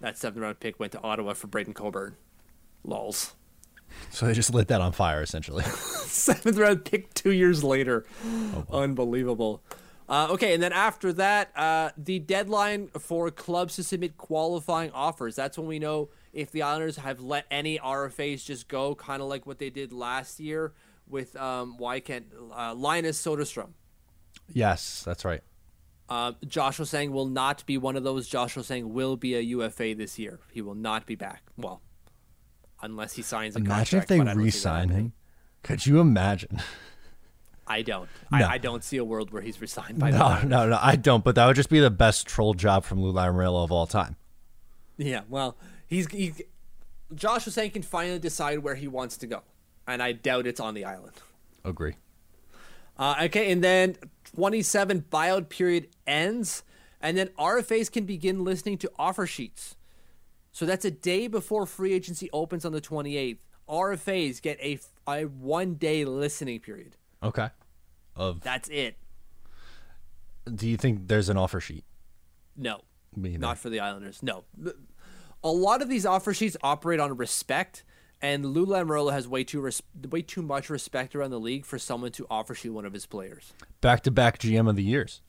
[0.01, 2.17] That seventh round pick went to Ottawa for Braydon Coburn.
[2.83, 3.35] Lols.
[4.11, 5.63] So they just lit that on fire, essentially.
[6.07, 8.05] Seventh round pick two years later.
[8.71, 9.63] Unbelievable.
[10.09, 15.35] Uh, okay, and then after that, uh, the deadline for clubs to submit qualifying offers.
[15.35, 19.29] That's when we know if the Islanders have let any RFAs just go, kind of
[19.29, 20.75] like what they did last year
[21.09, 23.71] with um, why can't uh, Linus Soderstrom.
[24.53, 25.43] yes, that's right.
[26.09, 28.29] Uh, Josh Ho-Sang will not be one of those.
[28.29, 30.39] Josh Ho-Sang will be a UFA this year.
[30.53, 31.43] He will not be back.
[31.57, 31.81] Well,
[32.85, 34.09] unless he signs a Imagine if contract.
[34.09, 35.13] they but I don't see that re-sign him.
[35.63, 36.61] Could you imagine?
[37.67, 38.09] I don't.
[38.31, 38.39] No.
[38.39, 41.25] I, I don't see a world where he's resigned by No, no, no, I don't.
[41.25, 44.17] But that would just be the best troll job from Lou Lamoriello of all time.
[44.97, 46.33] Yeah, well, he's he,
[47.15, 49.43] Josh Ho-Sang can finally decide where he wants to go,
[49.87, 51.13] and I doubt it's on the island.
[51.65, 51.95] Agree.
[52.99, 53.97] Uh, okay, and then
[54.37, 56.63] 27 buyout period ends,
[57.01, 59.77] and then RFAs can begin listening to offer sheets.
[60.55, 63.39] So that's a day before free agency opens on the 28th.
[63.69, 66.97] RFAs get a, a one day listening period.
[67.25, 67.49] Okay.
[68.15, 68.97] Of That's it.
[70.55, 71.83] do you think there's an offer sheet?
[72.57, 72.83] No,
[73.17, 74.23] Me not for the Islanders.
[74.23, 74.45] No,
[75.43, 77.83] a lot of these offer sheets operate on respect,
[78.23, 81.81] and Lou Lamoriello has way too res- way too much respect around the league for
[81.81, 83.53] someone to offer sheet one of his players.
[83.81, 85.21] Back to back GM of the years.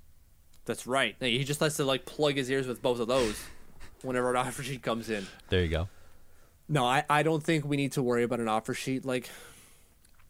[0.65, 1.15] That's right.
[1.19, 3.41] He just has to like plug his ears with both of those
[4.01, 5.25] whenever an offer sheet comes in.
[5.49, 5.89] There you go.
[6.67, 9.05] No, I, I don't think we need to worry about an offer sheet.
[9.05, 9.29] Like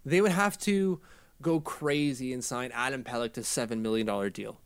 [0.05, 0.99] they would have to
[1.41, 4.59] go crazy and sign Adam Pelech to seven million dollar deal.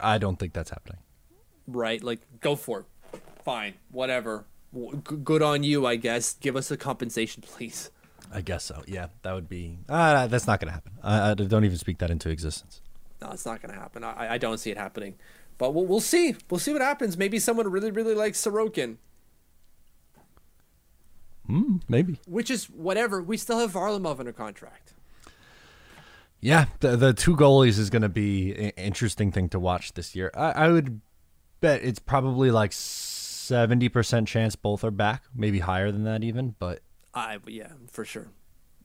[0.00, 0.98] I don't think that's happening.
[1.66, 2.02] right?
[2.02, 3.20] Like, go for it.
[3.44, 4.44] Fine, whatever.
[4.74, 6.34] G- Good on you, I guess.
[6.34, 7.90] Give us a compensation, please.
[8.32, 8.82] I guess so.
[8.86, 9.78] Yeah, that would be.
[9.88, 10.92] Uh, that's not going to happen.
[11.02, 12.80] I, I don't even speak that into existence.
[13.20, 14.02] No, it's not going to happen.
[14.04, 15.16] I, I don't see it happening.
[15.60, 16.34] But we'll, we'll see.
[16.48, 17.18] We'll see what happens.
[17.18, 18.96] Maybe someone really, really likes Sorokin,
[21.46, 22.18] hmm, Maybe.
[22.26, 23.20] which is whatever.
[23.22, 24.94] We still have Varlamov under contract.
[26.40, 30.16] Yeah, the the two goalies is going to be an interesting thing to watch this
[30.16, 30.30] year.
[30.34, 31.02] I, I would
[31.60, 36.54] bet it's probably like seventy percent chance both are back, maybe higher than that even.
[36.58, 36.80] But
[37.12, 38.28] I yeah, for sure.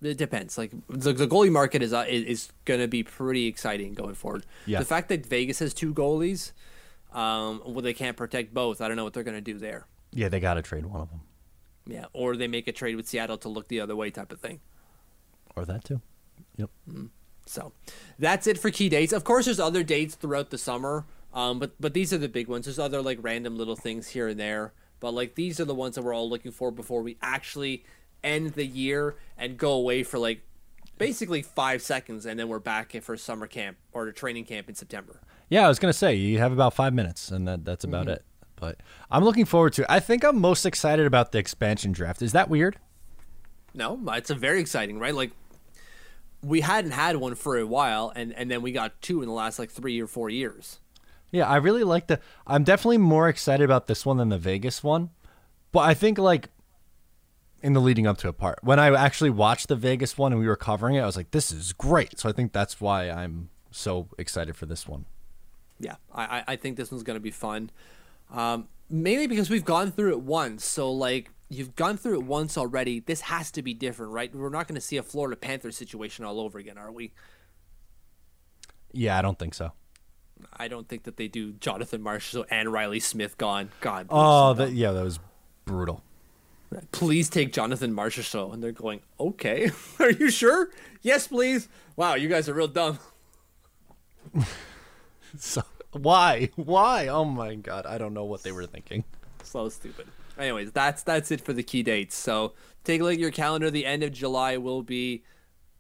[0.06, 0.58] It depends.
[0.58, 4.46] Like the, the goalie market is uh, is, going to be pretty exciting going forward.
[4.66, 4.80] Yeah.
[4.80, 6.52] The fact that Vegas has two goalies,
[7.14, 8.82] um, well, they can't protect both.
[8.82, 9.88] I don't know what they're going to do there.
[10.12, 11.22] yeah, they got to trade one of them
[11.88, 14.40] Yeah, or they make a trade with Seattle to look the other way, type of
[14.40, 14.60] thing.
[15.56, 16.02] or that too.
[16.58, 16.70] Yep.
[17.46, 17.74] So
[18.18, 19.14] that's it for key dates.
[19.14, 22.48] Of course, there's other dates throughout the summer, um, but but these are the big
[22.48, 22.66] ones.
[22.66, 25.96] There's other like random little things here and there, but like these are the ones
[25.96, 27.86] that we're all looking for before we actually
[28.26, 30.42] end the year and go away for like
[30.98, 35.22] basically five seconds, and then we're back for summer camp or training camp in September.
[35.50, 38.16] Yeah, I was gonna say you have about five minutes, and that that's about mm-hmm.
[38.16, 38.26] it.
[38.56, 38.78] But
[39.12, 39.92] I'm looking forward to.
[39.92, 42.22] I think I'm most excited about the expansion draft.
[42.22, 42.80] Is that weird?
[43.74, 45.14] No, it's a very exciting, right?
[45.14, 45.32] Like
[46.42, 49.34] we hadn't had one for a while, and and then we got two in the
[49.34, 50.80] last like three or four years.
[51.32, 52.20] Yeah, I really like the.
[52.48, 55.10] I'm definitely more excited about this one than the Vegas one,
[55.72, 56.50] but I think like
[57.64, 60.40] in the leading up to it part when I actually watched the Vegas one and
[60.42, 62.20] we were covering it, I was like, this is great.
[62.20, 65.06] So I think that's why I'm so excited for this one.
[65.80, 67.72] yeah, I, I- think this one's gonna be fun.
[68.32, 72.58] Um, mainly because we've gone through it once, so like you've gone through it once
[72.58, 73.00] already.
[73.02, 74.34] This has to be different, right?
[74.34, 77.12] We're not gonna see a Florida Panthers situation all over again, are we?
[78.92, 79.72] Yeah, I don't think so.
[80.54, 83.70] I don't think that they do Jonathan Marchessault and Reilly Smith gone.
[83.82, 85.20] God, Oh, that, yeah, that was
[85.66, 86.02] brutal.
[86.92, 90.70] Please take Jonathan Marchessault, and they're going, okay, are you sure?
[91.02, 91.68] Yes, please.
[91.96, 93.00] Wow, you guys are real dumb.
[95.40, 97.08] So why, why?
[97.08, 99.04] Oh my god, I don't know what they were thinking.
[99.44, 100.08] So stupid.
[100.38, 102.16] Anyways, that's that's it for the key dates.
[102.16, 103.70] So take a look at your calendar.
[103.70, 105.24] The end of July will be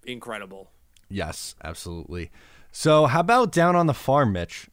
[0.05, 0.71] incredible.
[1.09, 2.31] Yes, absolutely.
[2.71, 4.67] So how about down on the farm, Mitch?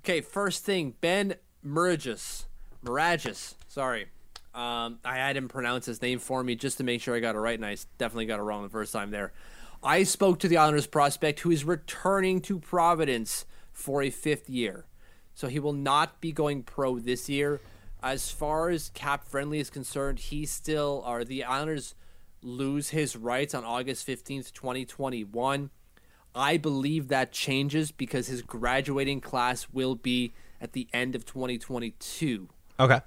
[0.00, 1.34] Okay, first thing, Ben
[1.66, 2.44] Mirageas.
[2.84, 4.06] Mirageas, sorry.
[4.60, 7.34] Um, I had him pronounce his name for me just to make sure I got
[7.34, 9.32] it right, and I definitely got it wrong the first time there.
[9.82, 14.84] I spoke to the Islanders prospect who is returning to Providence for a fifth year.
[15.32, 17.62] So he will not be going pro this year.
[18.02, 21.94] As far as cap friendly is concerned, he still are the Islanders
[22.42, 25.70] lose his rights on August 15th, 2021.
[26.34, 32.50] I believe that changes because his graduating class will be at the end of 2022.
[32.78, 33.00] Okay.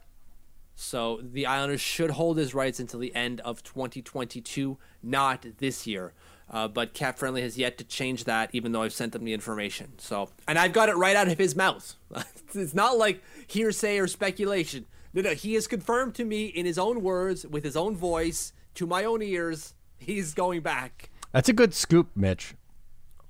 [0.75, 6.13] So the Islanders should hold his rights until the end of 2022, not this year.
[6.49, 9.33] Uh, but Cap Friendly has yet to change that, even though I've sent them the
[9.33, 9.93] information.
[9.97, 11.95] So, and I've got it right out of his mouth.
[12.53, 14.85] it's not like hearsay or speculation.
[15.13, 18.51] No, no, he has confirmed to me in his own words, with his own voice,
[18.75, 21.09] to my own ears, he's going back.
[21.31, 22.55] That's a good scoop, Mitch.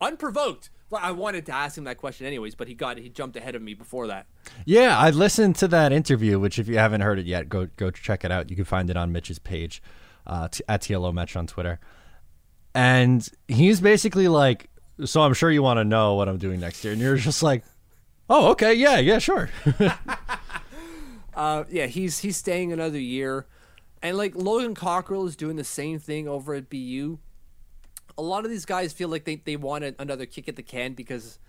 [0.01, 0.69] Unprovoked.
[0.93, 3.55] Well, I wanted to ask him that question anyways, but he got he jumped ahead
[3.55, 4.27] of me before that.
[4.63, 7.89] Yeah, I listened to that interview, which if you haven't heard it yet, go go
[7.89, 8.51] check it out.
[8.51, 9.81] You can find it on Mitch's page
[10.27, 11.79] uh, t- at TLO Mitch on Twitter.
[12.75, 14.69] And he's basically like,
[15.03, 17.41] "So I'm sure you want to know what I'm doing next year," and you're just
[17.41, 17.63] like,
[18.29, 19.49] "Oh, okay, yeah, yeah, sure."
[21.35, 23.47] Uh, yeah, he's he's staying another year,
[24.03, 27.17] and like Logan Cockerill is doing the same thing over at BU.
[28.17, 30.93] A lot of these guys feel like they they want another kick at the can
[30.93, 31.39] because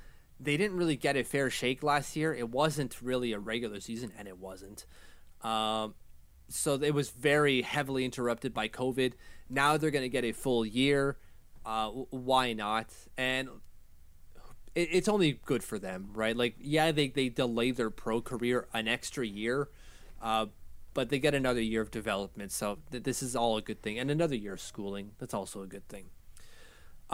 [0.40, 2.34] they didn't really get a fair shake last year.
[2.34, 4.86] It wasn't really a regular season, and it wasn't.
[5.42, 5.94] Um,
[6.48, 9.14] so it was very heavily interrupted by COVID.
[9.48, 11.18] Now they're going to get a full year.
[11.64, 12.90] Uh, why not?
[13.16, 13.48] And
[14.74, 16.36] it, it's only good for them, right?
[16.36, 19.68] Like, yeah, they, they delay their pro career an extra year,
[20.20, 20.46] uh,
[20.92, 22.52] but they get another year of development.
[22.52, 23.98] So th- this is all a good thing.
[23.98, 25.12] And another year of schooling.
[25.18, 26.06] That's also a good thing.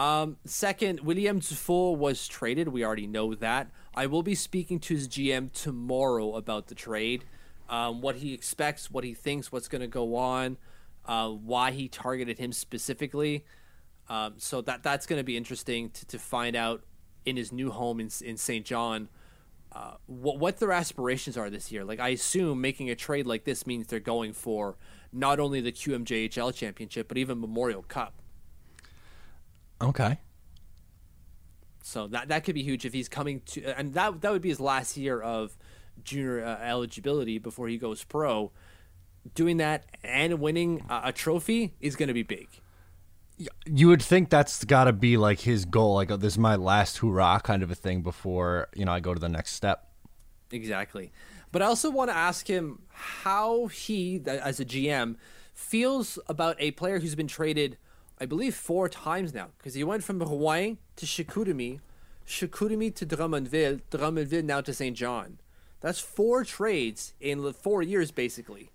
[0.01, 2.69] Um, second, William Dufour was traded.
[2.69, 3.69] We already know that.
[3.93, 7.23] I will be speaking to his GM tomorrow about the trade,
[7.69, 10.57] um, what he expects, what he thinks, what's going to go on,
[11.05, 13.45] uh, why he targeted him specifically.
[14.09, 16.81] Um, so that that's going to be interesting to, to find out
[17.23, 18.65] in his new home in, in St.
[18.65, 19.07] John
[19.71, 21.85] uh, what, what their aspirations are this year.
[21.85, 24.77] Like, I assume making a trade like this means they're going for
[25.13, 28.20] not only the QMJHL championship, but even Memorial Cup.
[29.81, 30.19] Okay.
[31.83, 34.49] So that that could be huge if he's coming to, and that that would be
[34.49, 35.57] his last year of
[36.03, 38.51] junior uh, eligibility before he goes pro.
[39.35, 42.47] Doing that and winning a, a trophy is going to be big.
[43.65, 46.55] You would think that's got to be like his goal, like oh, this is my
[46.55, 49.87] last hurrah kind of a thing before you know I go to the next step.
[50.51, 51.11] Exactly,
[51.51, 55.15] but I also want to ask him how he, as a GM,
[55.53, 57.77] feels about a player who's been traded
[58.21, 61.79] I believe, four times now because he went from Rouyn to Chicoutimi,
[62.27, 64.95] Chicoutimi to Drummondville, Drummondville now to St.
[64.95, 65.39] John.
[65.79, 68.69] That's four trades in four years, basically.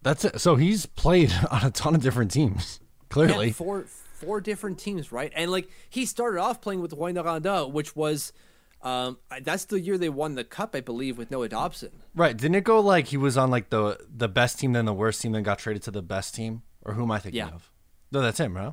[0.00, 0.40] That's it.
[0.40, 3.48] So he's played on a ton of different teams, clearly.
[3.48, 5.30] Yeah, four four different teams, right?
[5.36, 8.32] And like he started off playing with Rouyn-Noranda, which was
[8.80, 11.90] um, that's the year they won the cup, I believe, with Noah Dobson.
[12.14, 12.34] Right?
[12.34, 15.20] Didn't it go like he was on like the the best team, then the worst
[15.20, 16.62] team, then got traded to the best team?
[16.82, 17.48] Or who am I thinking Yeah.
[17.48, 17.70] of?
[18.12, 18.72] No, that's him, right?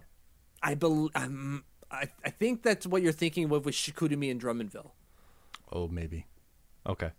[0.61, 4.91] I bel um, I, I think that's what you're thinking of with Chicoutimi and Drummondville.
[5.71, 6.27] Oh, maybe.
[6.87, 7.11] Okay.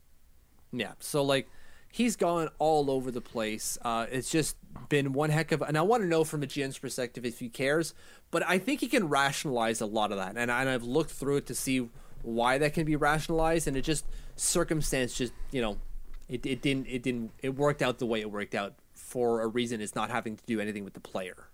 [0.73, 0.93] Yeah.
[0.99, 1.49] So like
[1.93, 3.79] he's gone all over the place.
[3.83, 4.57] Uh, it's just
[4.89, 7.49] been one heck of and I want to know from a GM's perspective if he
[7.49, 7.95] cares,
[8.31, 10.31] but I think he can rationalize a lot of that.
[10.37, 11.89] And, and I've looked through it to see
[12.23, 15.79] why that can be rationalized and it just circumstance just, you know,
[16.29, 19.47] it, it didn't it didn't it worked out the way it worked out for a
[19.47, 21.49] reason it's not having to do anything with the player.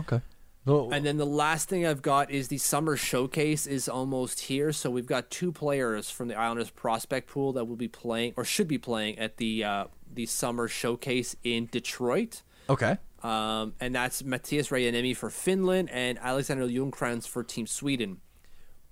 [0.00, 0.20] Okay.
[0.66, 4.72] Well, And then the last thing I've got is the summer showcase is almost here.
[4.72, 8.44] So we've got two players from the Islanders prospect pool that will be playing or
[8.44, 12.42] should be playing at the uh, the summer showcase in Detroit.
[12.68, 12.98] okay.
[13.22, 18.22] Um, and that's Matthias Rajaniemi for Finland and Alexander Ljungkrantz for Team Sweden.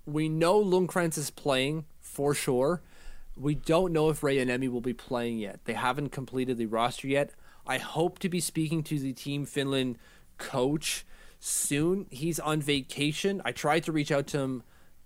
[0.05, 2.83] We know Ljungkrantz is playing for sure.
[3.35, 5.61] We don't know if Rajaniemi will be playing yet.
[5.65, 7.31] They haven't completed the roster yet.
[7.65, 9.97] I hope to be speaking to the Team Finland
[10.39, 11.05] coach
[11.39, 12.07] soon.
[12.09, 13.41] He's on vacation.
[13.45, 14.63] I tried to reach out to him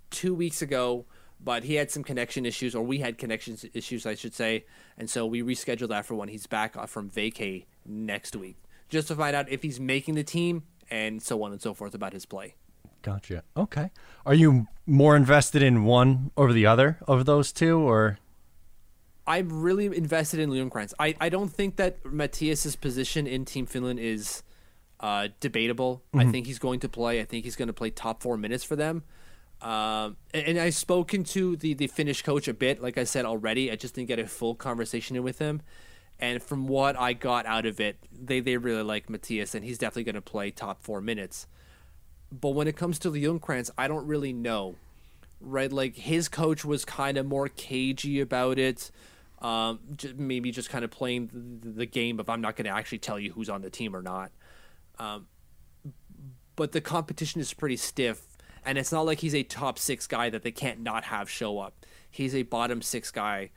[0.09, 1.05] two weeks ago,
[1.43, 4.65] but he had some connection issues, or we had connection issues, I should say.
[4.97, 8.55] And so we rescheduled that for when he's back from vacay next week,
[8.88, 11.93] just to find out if he's making the team and so on and so forth
[11.93, 12.55] about his play.
[13.01, 13.43] Gotcha.
[13.57, 13.91] Okay.
[14.25, 18.17] Are you more invested in one over the other of those two, or
[19.25, 20.93] I'm really invested in Ljungkrantz.
[20.99, 24.43] I, I don't think that Matthias's position in Team Finland is
[25.04, 26.01] uh, debatable.
[26.16, 27.22] I think he's going to play.
[27.22, 29.04] I think he's going to play top four minutes for them.
[29.62, 33.26] Um, and, and I've spoken to the, the Finnish coach a bit, like I said
[33.26, 33.72] already.
[33.72, 35.62] I just didn't get a full conversation in with him.
[36.20, 39.78] And from what I got out of it, they, they really like Matthias, and he's
[39.78, 41.47] definitely going to play top four minutes.
[42.32, 44.76] But when it comes to the Ljungkrantz, I don't really know
[45.43, 45.72] right?
[45.72, 48.91] Like his coach was kind of more cagey about it.
[49.41, 52.72] Um, j- maybe just kind of playing the, the game of I'm not going to
[52.72, 54.32] actually tell you who's on the team or not.
[55.04, 55.28] Um,
[56.56, 58.26] but the competition is pretty stiff,
[58.66, 61.60] and it's not like he's a top six guy that they can't not have show
[61.60, 61.86] up.
[62.10, 63.49] He's a bottom six guy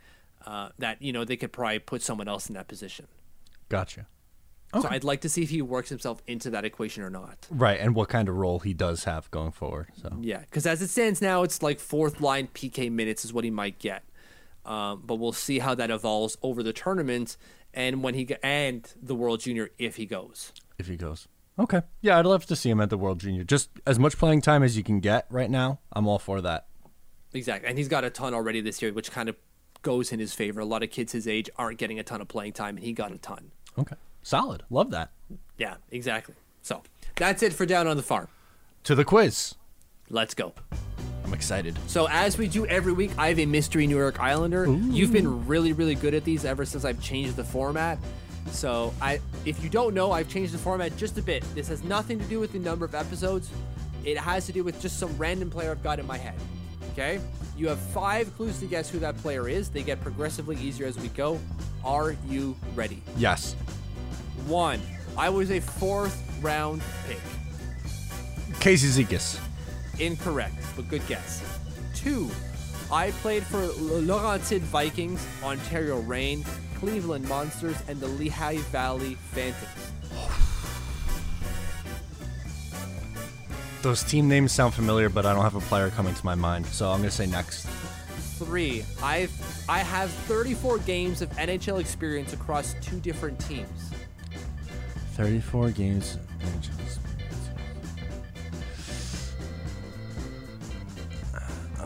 [0.46, 3.06] uh, that you know they could probably put someone else in that position.
[3.68, 4.06] gotcha?
[4.74, 7.46] So I'd like to see if he works himself into that equation or not.
[7.48, 9.88] Right, and what kind of role he does have going forward.
[10.02, 13.44] So Yeah, because as it stands now, it's like fourth line PK minutes is what
[13.44, 14.02] he might get.
[14.66, 17.36] Um, but we'll see how that evolves over the tournament
[17.72, 20.52] and when he and the World Junior if he goes.
[20.78, 21.28] if he goes.
[21.58, 21.82] Okay.
[22.02, 23.44] Yeah, I'd love to see him at the World Junior.
[23.44, 25.80] Just as much playing time as you can get right now.
[25.92, 26.66] I'm all for that.
[27.32, 29.36] Exactly, and he's got a ton already this year, which kind of
[29.82, 30.60] goes in his favor.
[30.60, 32.92] A lot of kids his age aren't getting a ton of playing time, and he
[32.92, 33.50] got a ton.
[33.78, 33.96] Okay.
[34.22, 34.62] Solid.
[34.70, 35.10] Love that.
[35.58, 36.34] Yeah, exactly.
[36.62, 36.82] So
[37.16, 38.28] that's it for down on the farm.
[38.84, 39.54] To the quiz.
[40.08, 40.54] Let's go.
[41.24, 41.76] I'm excited.
[41.88, 44.66] So as we do every week, I have a mystery New York Islander.
[44.66, 47.98] You've been really, really good at these ever since I've changed the format.
[48.50, 51.44] So I, if you don't know, I've changed the format just a bit.
[51.54, 53.50] This has nothing to do with the number of episodes.
[54.04, 56.34] It has to do with just some random player I've got in my head.
[56.92, 57.20] Okay?
[57.56, 59.68] You have five clues to guess who that player is.
[59.68, 61.40] They get progressively easier as we go.
[61.84, 63.02] Are you ready?
[63.16, 63.54] Yes.
[64.46, 64.80] One.
[65.16, 67.18] I was a fourth round pick.
[68.60, 69.40] Casey Cizikas.
[69.98, 71.42] Incorrect, but good guess.
[71.94, 72.30] Two,
[72.90, 73.70] I played for L-
[74.02, 76.44] Laurentide Vikings, Ontario Reign,
[76.76, 79.92] Cleveland Monsters, and the Lehigh Valley Phantoms.
[83.82, 86.66] Those team names sound familiar, but I don't have a player coming to my mind,
[86.66, 87.66] so I'm gonna say next.
[88.38, 89.32] Three, I've
[89.68, 93.90] I have 34 games of NHL experience across two different teams.
[95.14, 96.18] 34 games.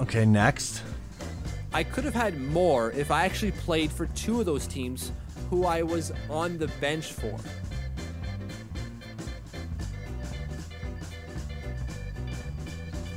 [0.01, 0.83] Okay, next.
[1.73, 5.13] I could have had more if I actually played for two of those teams
[5.51, 7.39] who I was on the bench for.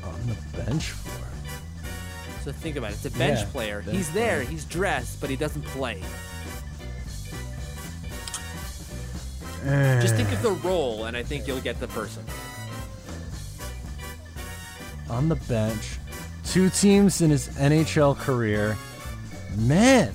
[0.04, 1.10] On the bench for.
[2.44, 2.96] So think about it.
[2.96, 3.82] It's a bench Yeah, player.
[3.82, 6.02] bench he's there, he's dressed, but he doesn't play.
[10.02, 12.24] Just think of the role, and I think you'll get the person.
[15.10, 15.98] On the bench.
[16.54, 18.78] Two teams in his NHL career.
[19.58, 20.14] Man.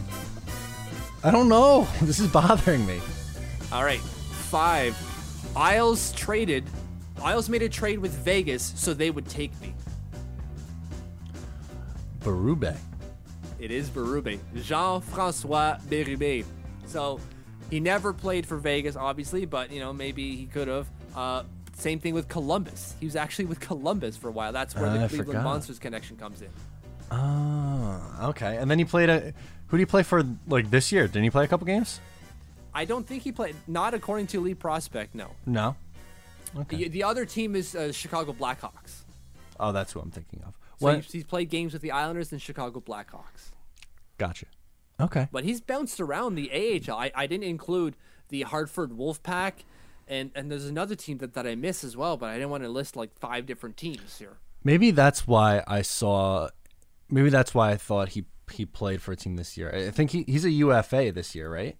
[1.24, 1.89] I don't know.
[2.03, 3.01] This is bothering me.
[3.72, 4.97] All right, five.
[5.57, 6.62] Isles traded.
[7.20, 9.74] Isles made a trade with Vegas so they would take me.
[12.20, 12.76] Berube.
[13.59, 14.39] It is Berube.
[14.55, 16.45] Jean-Francois Berube.
[16.86, 17.18] So
[17.68, 20.86] he never played for Vegas, obviously, but you know maybe he could have.
[21.16, 21.43] Uh,
[21.79, 22.95] same thing with Columbus.
[23.01, 24.53] He was actually with Columbus for a while.
[24.53, 25.45] That's where I the Cleveland forgot.
[25.45, 26.49] Monsters connection comes in.
[27.11, 28.01] Oh,
[28.31, 28.57] okay.
[28.57, 29.33] And then he played a.
[29.68, 31.07] Who did he play for like this year?
[31.07, 32.01] Didn't he play a couple games?
[32.74, 33.55] I don't think he played.
[33.66, 35.14] Not according to Elite Prospect.
[35.14, 35.31] No.
[35.47, 35.76] No.
[36.68, 39.03] The, the other team is uh, Chicago Blackhawks.
[39.61, 40.55] Oh, that's who I'm thinking of.
[40.79, 41.05] So What?
[41.05, 43.51] he's played games with the Islanders and Chicago Blackhawks.
[44.16, 44.47] Gotcha.
[45.01, 45.29] Okay.
[45.31, 46.97] But he's bounced around the AHL.
[46.97, 47.97] I, I didn't include
[48.29, 49.64] the Hartford Wolfpack,
[50.09, 52.62] and, and there's another team that, that I miss as well, but I didn't want
[52.64, 54.38] to list like five different teams here.
[54.64, 56.48] Maybe that's why I saw.
[57.11, 59.70] Maybe that's why I thought he he played for a team this year.
[59.74, 61.76] I think he, he's a UFA this year, right?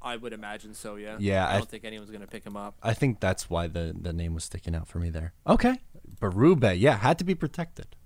[0.00, 1.16] I would imagine so, yeah.
[1.18, 2.76] Yeah, I I- don't think anyone's going to pick him up.
[2.82, 5.32] I think that's why the the name was sticking out for me there.
[5.46, 5.80] Okay.
[6.20, 7.96] Berube, yeah, had to be protected.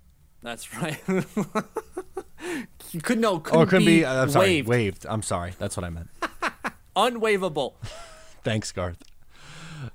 [0.41, 0.99] That's right.
[2.91, 3.99] you could no, couldn't Oh, it couldn't be.
[3.99, 4.67] be, uh, I'm sorry, waived.
[4.67, 5.05] waived.
[5.09, 5.53] I'm sorry.
[5.59, 6.09] That's what I meant.
[6.95, 7.73] Unwaivable.
[8.43, 9.03] Thanks, Garth.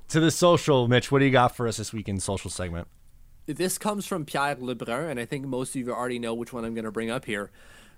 [0.09, 1.11] To the social, Mitch.
[1.11, 2.89] What do you got for us this week in social segment?
[3.47, 6.65] This comes from Pierre Lebrun, and I think most of you already know which one
[6.65, 7.51] I'm going to bring up here.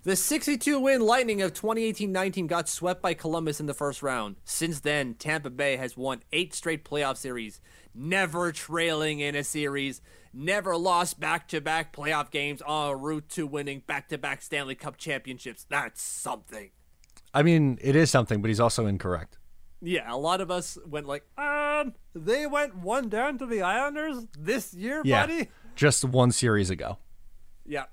[0.03, 4.37] The 62 win Lightning of 2018 19 got swept by Columbus in the first round.
[4.45, 7.61] Since then, Tampa Bay has won eight straight playoff series,
[7.95, 10.01] never trailing in a series,
[10.33, 14.77] never lost back to back playoff games en route to winning back to back Stanley
[14.77, 15.67] Cup championships.
[15.69, 16.71] That's something.
[17.35, 19.39] I mean, it is something, but he's also incorrect.
[19.87, 24.27] Yeah, a lot of us went like, um, they went one down to the Islanders
[24.37, 25.49] this year, Yeah, buddy.
[25.77, 26.99] just one series ago.
[27.65, 27.85] Yeah,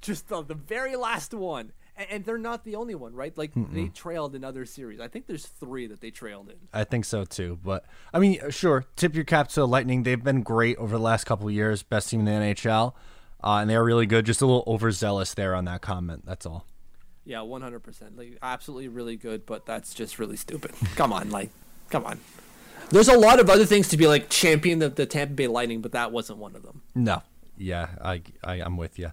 [0.00, 3.36] just the, the very last one, and, and they're not the only one, right?
[3.38, 4.98] Like they trailed in other series.
[5.00, 6.56] I think there's three that they trailed in.
[6.72, 7.58] I think so too.
[7.64, 10.02] But I mean, sure, tip your cap to the Lightning.
[10.02, 12.94] They've been great over the last couple of years, best team in the NHL,
[13.44, 14.26] uh, and they are really good.
[14.26, 16.24] Just a little overzealous there on that comment.
[16.26, 16.66] That's all.
[17.26, 17.80] Yeah, 100.
[17.80, 20.72] percent Like absolutely really good, but that's just really stupid.
[20.96, 21.50] come on, like,
[21.90, 22.20] come on.
[22.90, 25.80] There's a lot of other things to be like champion of the Tampa Bay Lightning,
[25.80, 26.82] but that wasn't one of them.
[26.94, 27.22] No.
[27.58, 29.12] Yeah, I, I I'm with you.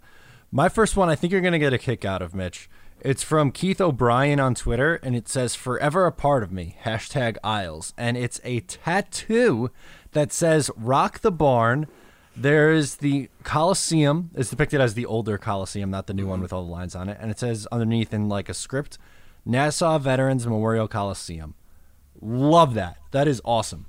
[0.51, 2.69] My first one, I think you're gonna get a kick out of Mitch.
[3.01, 7.37] It's from Keith O'Brien on Twitter, and it says "Forever a part of me." Hashtag
[7.43, 9.71] Isles, and it's a tattoo
[10.11, 11.87] that says "Rock the Barn."
[12.35, 14.31] There is the Coliseum.
[14.33, 16.43] It's depicted as the older Coliseum, not the new one mm-hmm.
[16.43, 18.97] with all the lines on it, and it says underneath in like a script,
[19.45, 21.53] "Nassau Veterans Memorial Coliseum."
[22.21, 22.97] Love that.
[23.11, 23.85] That is awesome.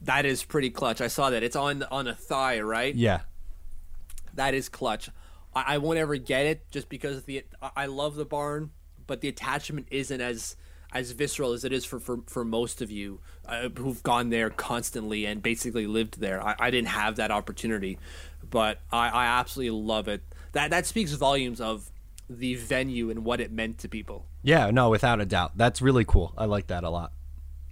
[0.00, 1.00] That is pretty clutch.
[1.00, 1.42] I saw that.
[1.42, 2.94] It's on on a thigh, right?
[2.94, 3.20] Yeah.
[4.34, 5.10] That is clutch.
[5.54, 7.44] I, I won't ever get it just because the
[7.76, 8.70] I love the barn,
[9.06, 10.56] but the attachment isn't as
[10.94, 14.48] as visceral as it is for for, for most of you uh, who've gone there
[14.48, 16.42] constantly and basically lived there.
[16.42, 17.98] I, I didn't have that opportunity,
[18.48, 20.22] but I, I absolutely love it.
[20.52, 21.90] That that speaks volumes of
[22.30, 24.26] the venue and what it meant to people.
[24.42, 25.52] Yeah, no, without a doubt.
[25.56, 26.32] That's really cool.
[26.36, 27.12] I like that a lot.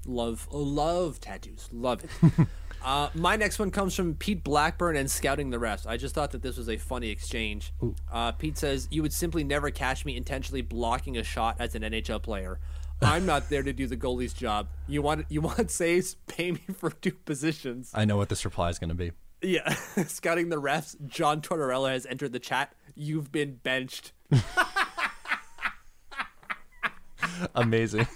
[0.07, 1.69] Love, love tattoos.
[1.73, 2.47] Love it.
[2.85, 5.87] uh, my next one comes from Pete Blackburn and Scouting the Refs.
[5.87, 7.73] I just thought that this was a funny exchange.
[8.11, 11.83] Uh, Pete says, You would simply never catch me intentionally blocking a shot as an
[11.83, 12.59] NHL player.
[13.03, 14.69] I'm not there to do the goalie's job.
[14.87, 16.15] You want you want saves?
[16.27, 17.91] Pay me for two positions.
[17.95, 19.13] I know what this reply is going to be.
[19.43, 19.69] Yeah.
[20.07, 20.95] Scouting the refs.
[21.07, 22.75] John Tortorella has entered the chat.
[22.95, 24.13] You've been benched.
[27.55, 28.07] Amazing.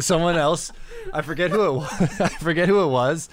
[0.00, 0.70] someone else,
[1.12, 2.20] I forget who it was.
[2.20, 3.28] I forget who it was.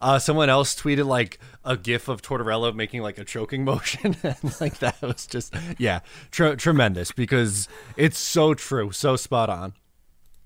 [0.00, 4.60] Uh, someone else tweeted like a gif of Tortorella making like a choking motion, and
[4.60, 9.74] like that was just yeah, tr- tremendous because it's so true, so spot on.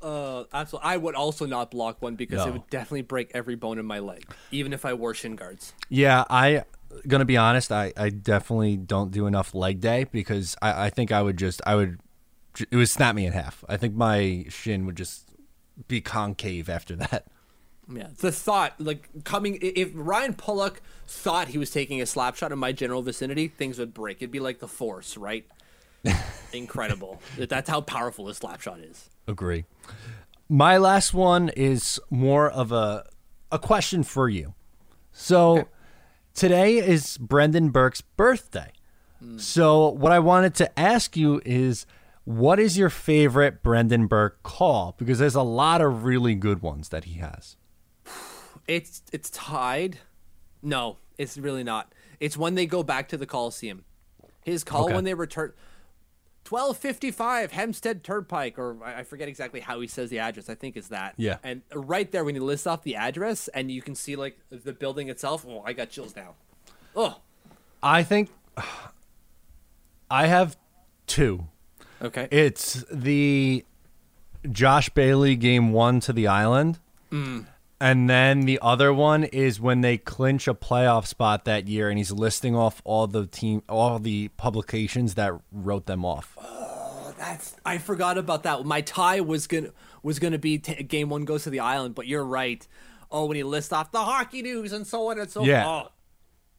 [0.07, 0.89] Uh, absolutely.
[0.89, 3.99] I would also not block one because it would definitely break every bone in my
[3.99, 5.75] leg, even if I wore shin guards.
[5.89, 6.63] Yeah, I
[7.09, 7.73] gonna be honest.
[7.73, 11.61] I, I definitely don't do enough leg day because I, I think I would just
[11.67, 11.99] I would
[12.71, 13.65] it would snap me in half.
[13.69, 15.29] I think my shin would just
[15.89, 17.27] be concave after that.
[17.93, 22.53] Yeah, the thought, like coming, if Ryan Pulock thought he was taking a slap shot
[22.53, 24.19] in my general vicinity, things would break.
[24.19, 25.47] It'd be like the Force, right?
[26.53, 27.21] Incredible.
[27.37, 29.11] That's how powerful a slap shot is.
[29.27, 29.65] Agree.
[30.49, 33.05] My last one is more of a
[33.53, 34.55] a question for you.
[35.13, 35.69] So
[36.35, 38.73] today is Brendan Burke's birthday.
[39.21, 39.39] Hmm.
[39.39, 41.87] So what I wanted to ask you is
[42.25, 44.95] what is your favorite Brendan Burke call?
[44.99, 47.57] Because there's a lot of really good ones that he has.
[48.69, 49.99] It's it's tied.
[50.63, 51.93] No, it's really not.
[52.19, 53.85] It's when they go back to the Coliseum.
[54.45, 54.95] His call Okay.
[54.95, 55.53] when they return.
[56.47, 60.49] Twelve fifty five Hempstead Turnpike, or I forget exactly how he says the address.
[60.49, 61.15] I think it's that.
[61.17, 61.39] Yeah.
[61.43, 64.73] And right there, when he lists off the address, and you can see like the
[64.73, 65.45] building itself.
[65.49, 66.35] Oh, I got chills now.
[66.95, 67.21] Oh,
[67.83, 68.31] I think
[70.09, 70.57] I have
[71.09, 71.49] two.
[72.01, 72.29] okay.
[72.31, 73.65] It's the
[74.49, 76.79] Josh Bailey game one to the island.
[77.11, 77.47] Mm.
[77.81, 81.99] And then the other one is when they clinch a playoff spot that year and
[81.99, 86.37] he's listing off all the team all the publications that wrote them off.
[86.41, 88.65] Oh, that's I forgot about that.
[88.65, 89.73] My tie was gonna
[90.03, 92.67] was gonna be t- game one goes to the island, but you're right.
[93.11, 95.67] Oh, when he lists off the hockey news and so on and so Yeah.
[95.67, 95.89] Oh,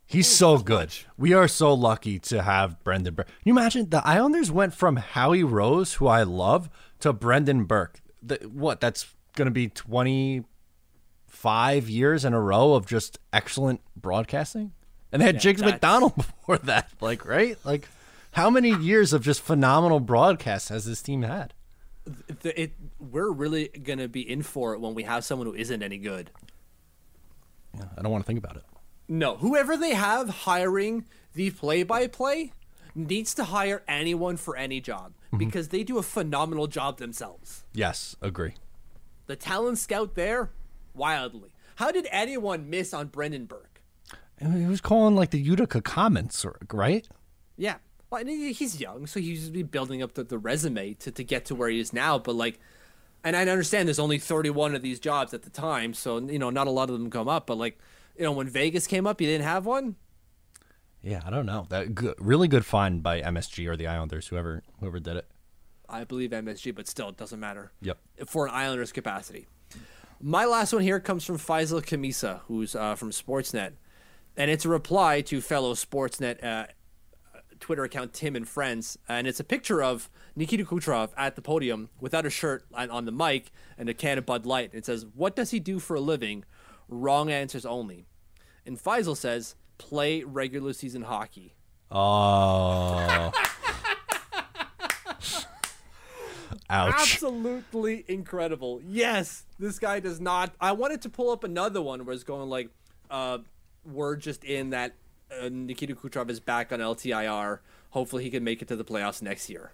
[0.10, 0.94] He's so good.
[1.18, 3.28] We are so lucky to have Brendan Burke.
[3.28, 6.70] Can you imagine the Islanders went from Howie Rose, who I love,
[7.02, 8.00] to Brendan Burke.
[8.24, 8.80] The, what?
[8.80, 10.46] That's going to be twenty
[11.38, 14.72] five years in a row of just excellent broadcasting.
[15.12, 16.90] And they had Jiggs that's- McDonald before that.
[17.00, 17.58] Like, right?
[17.64, 17.88] Like,
[18.32, 21.54] how many years of just phenomenal broadcasts has this team had?
[22.44, 25.98] it we're really gonna be in for it when we have someone who isn't any
[25.98, 26.32] good.
[27.76, 28.64] Yeah, I don't want to think about it.
[29.10, 32.54] No, whoever they have hiring the play-by-play
[32.96, 35.38] needs to hire anyone for any job mm-hmm.
[35.38, 37.66] because they do a phenomenal job themselves.
[37.74, 38.54] Yes, agree.
[39.28, 40.52] The talent scout there,
[40.98, 41.54] wildly.
[41.76, 43.82] How did anyone miss on Brendan Burke?
[44.40, 47.08] And He was calling like the Utica Comets, right?
[47.56, 47.76] Yeah.
[48.10, 51.46] Well, and he's young, so he's be building up the, the resume to, to get
[51.46, 52.18] to where he is now.
[52.18, 52.60] But like,
[53.24, 56.50] and I understand there's only 31 of these jobs at the time, so you know
[56.50, 57.48] not a lot of them come up.
[57.48, 57.78] But like,
[58.16, 59.98] you know, when Vegas came up, you didn't have one.
[61.04, 61.66] Yeah, I don't know.
[61.70, 65.28] That good, really good find by MSG or the Islanders, whoever whoever did it.
[65.90, 67.72] I believe MSG, but still, it doesn't matter.
[67.82, 67.98] Yep.
[68.28, 69.48] For an Islanders capacity.
[70.20, 73.74] My last one here comes from Faizal Khamisa, who's uh, from Sportsnet,
[74.36, 76.68] and it's a reply to fellow Sportsnet uh,
[77.60, 81.90] Twitter account Tim and Friends, and it's a picture of Nikita Kucherov at the podium
[82.00, 84.72] without a shirt on, on the mic and a can of Bud Light.
[84.74, 86.46] It says, "What does he do for a living?"
[86.90, 88.06] Wrong answers only.
[88.66, 91.56] And Faizal says, "Play regular season hockey."
[91.92, 93.32] Oh.
[96.70, 96.94] Ouch.
[97.14, 98.82] Absolutely incredible.
[98.86, 100.54] Yes, this guy does not.
[100.60, 102.70] I wanted to pull up another one where it's going like,
[103.10, 103.40] uh,
[103.86, 104.94] we're just in that
[105.32, 107.60] uh, Nikita Kucherov is back on LTIR.
[107.92, 109.72] Hopefully, he can make it to the playoffs next year.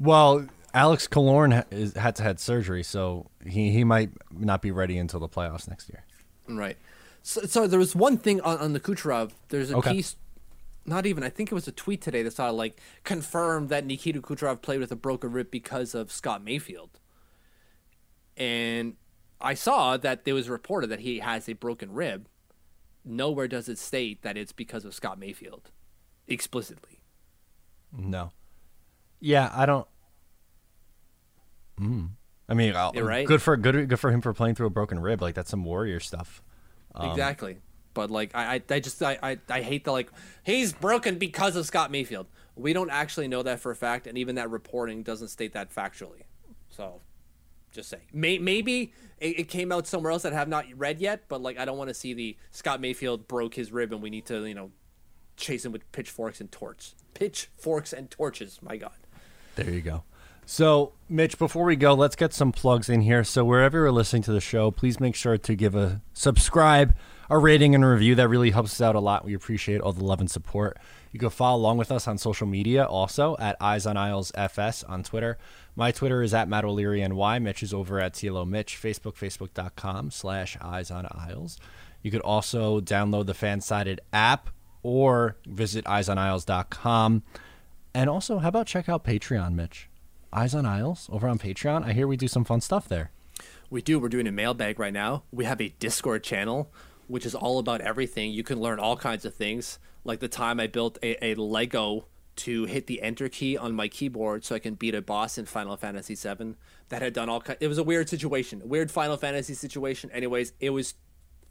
[0.00, 4.98] Well, Alex ha- is, had to had surgery, so he, he might not be ready
[4.98, 6.04] until the playoffs next year.
[6.48, 6.76] Right.
[7.22, 9.32] So, so there was one thing on, on the Kucherov.
[9.48, 9.92] There's a Okay.
[9.94, 10.16] piece,
[10.84, 11.22] not even.
[11.22, 14.62] I think it was a tweet today that sort of like confirmed that Nikita Kucherov
[14.62, 16.98] played with a broken rib because of Scott Mayfield.
[18.36, 18.96] And
[19.40, 22.28] I saw that there was reported that he has a broken rib.
[23.04, 25.70] Nowhere does it state that it's because of Scott Mayfield,
[26.26, 27.00] explicitly.
[27.92, 28.32] No.
[29.20, 29.86] Yeah, I don't.
[31.78, 32.10] Mm.
[32.48, 33.26] I mean, You're right.
[33.26, 35.22] good for good good for him for playing through a broken rib.
[35.22, 36.42] Like that's some warrior stuff.
[36.94, 37.58] Um, exactly.
[37.94, 40.10] But like I, I, just I, I, hate the like
[40.44, 42.26] he's broken because of Scott Mayfield.
[42.54, 45.74] We don't actually know that for a fact, and even that reporting doesn't state that
[45.74, 46.22] factually.
[46.68, 47.00] So,
[47.72, 51.00] just say May, maybe it, it came out somewhere else that I have not read
[51.00, 51.24] yet.
[51.28, 54.10] But like I don't want to see the Scott Mayfield broke his rib, and we
[54.10, 54.70] need to you know
[55.36, 58.60] chase him with pitchforks and torches, pitchforks and torches.
[58.62, 58.92] My God.
[59.56, 60.04] There you go.
[60.46, 63.22] So, Mitch, before we go, let's get some plugs in here.
[63.22, 66.92] So, wherever you're listening to the show, please make sure to give a subscribe,
[67.30, 68.16] a rating, and a review.
[68.16, 69.24] That really helps us out a lot.
[69.24, 70.76] We appreciate all the love and support.
[71.12, 74.84] You can follow along with us on social media also at Eyes on Isles FS
[74.84, 75.38] on Twitter.
[75.76, 77.38] My Twitter is at Matt O'Leary NY.
[77.38, 78.76] Mitch is over at TLO Mitch.
[78.80, 81.58] Facebook, facebook.com slash Eyes on Isles.
[82.02, 84.50] You could also download the fan sided app
[84.82, 87.22] or visit eyesonisles.com.
[87.94, 89.88] And also, how about check out Patreon, Mitch?
[90.32, 91.84] Eyes on Isles over on Patreon.
[91.84, 93.10] I hear we do some fun stuff there.
[93.68, 93.98] We do.
[93.98, 95.24] We're doing a mailbag right now.
[95.32, 96.72] We have a Discord channel,
[97.10, 98.30] which is all about everything.
[98.30, 99.78] You can learn all kinds of things.
[100.04, 102.06] Like the time I built a, a Lego
[102.36, 105.44] to hit the enter key on my keyboard so I can beat a boss in
[105.44, 106.54] Final Fantasy VII.
[106.88, 107.40] That had done all.
[107.40, 110.10] Ki- it was a weird situation, weird Final Fantasy situation.
[110.12, 110.94] Anyways, it was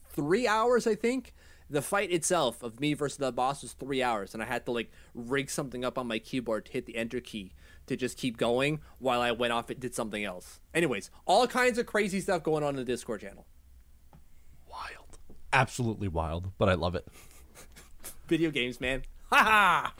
[0.09, 1.33] three hours, I think.
[1.69, 4.71] The fight itself of me versus the boss was three hours, and I had to
[4.71, 7.51] like rig something up on my keyboard to hit the enter key
[7.85, 10.61] to just keep going while I went off and did something else.
[10.73, 13.45] Anyways, all kinds of crazy stuff going on in the Discord channel.
[15.51, 15.61] Wild.
[15.61, 17.07] Absolutely wild, but I love it.
[18.27, 19.03] Video games, man.
[19.31, 19.93] Ha ha!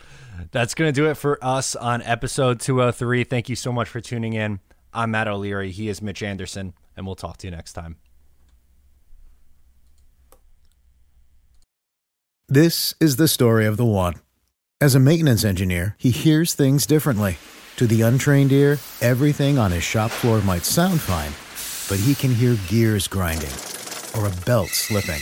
[0.52, 3.24] That's going to do it for us on episode 203.
[3.26, 4.60] Thank you so much for tuning in.
[4.92, 5.70] I'm Matt O'Leary.
[5.70, 7.98] He is Mitch Anderson, and we'll talk to you next time.
[12.48, 14.16] This is the story of the one.
[14.82, 17.38] As a maintenance engineer, he hears things differently.
[17.76, 21.34] To the untrained ear, everything on his shop floor might sound fine,
[21.88, 23.54] but he can hear gears grinding
[24.18, 25.22] or a belt slipping.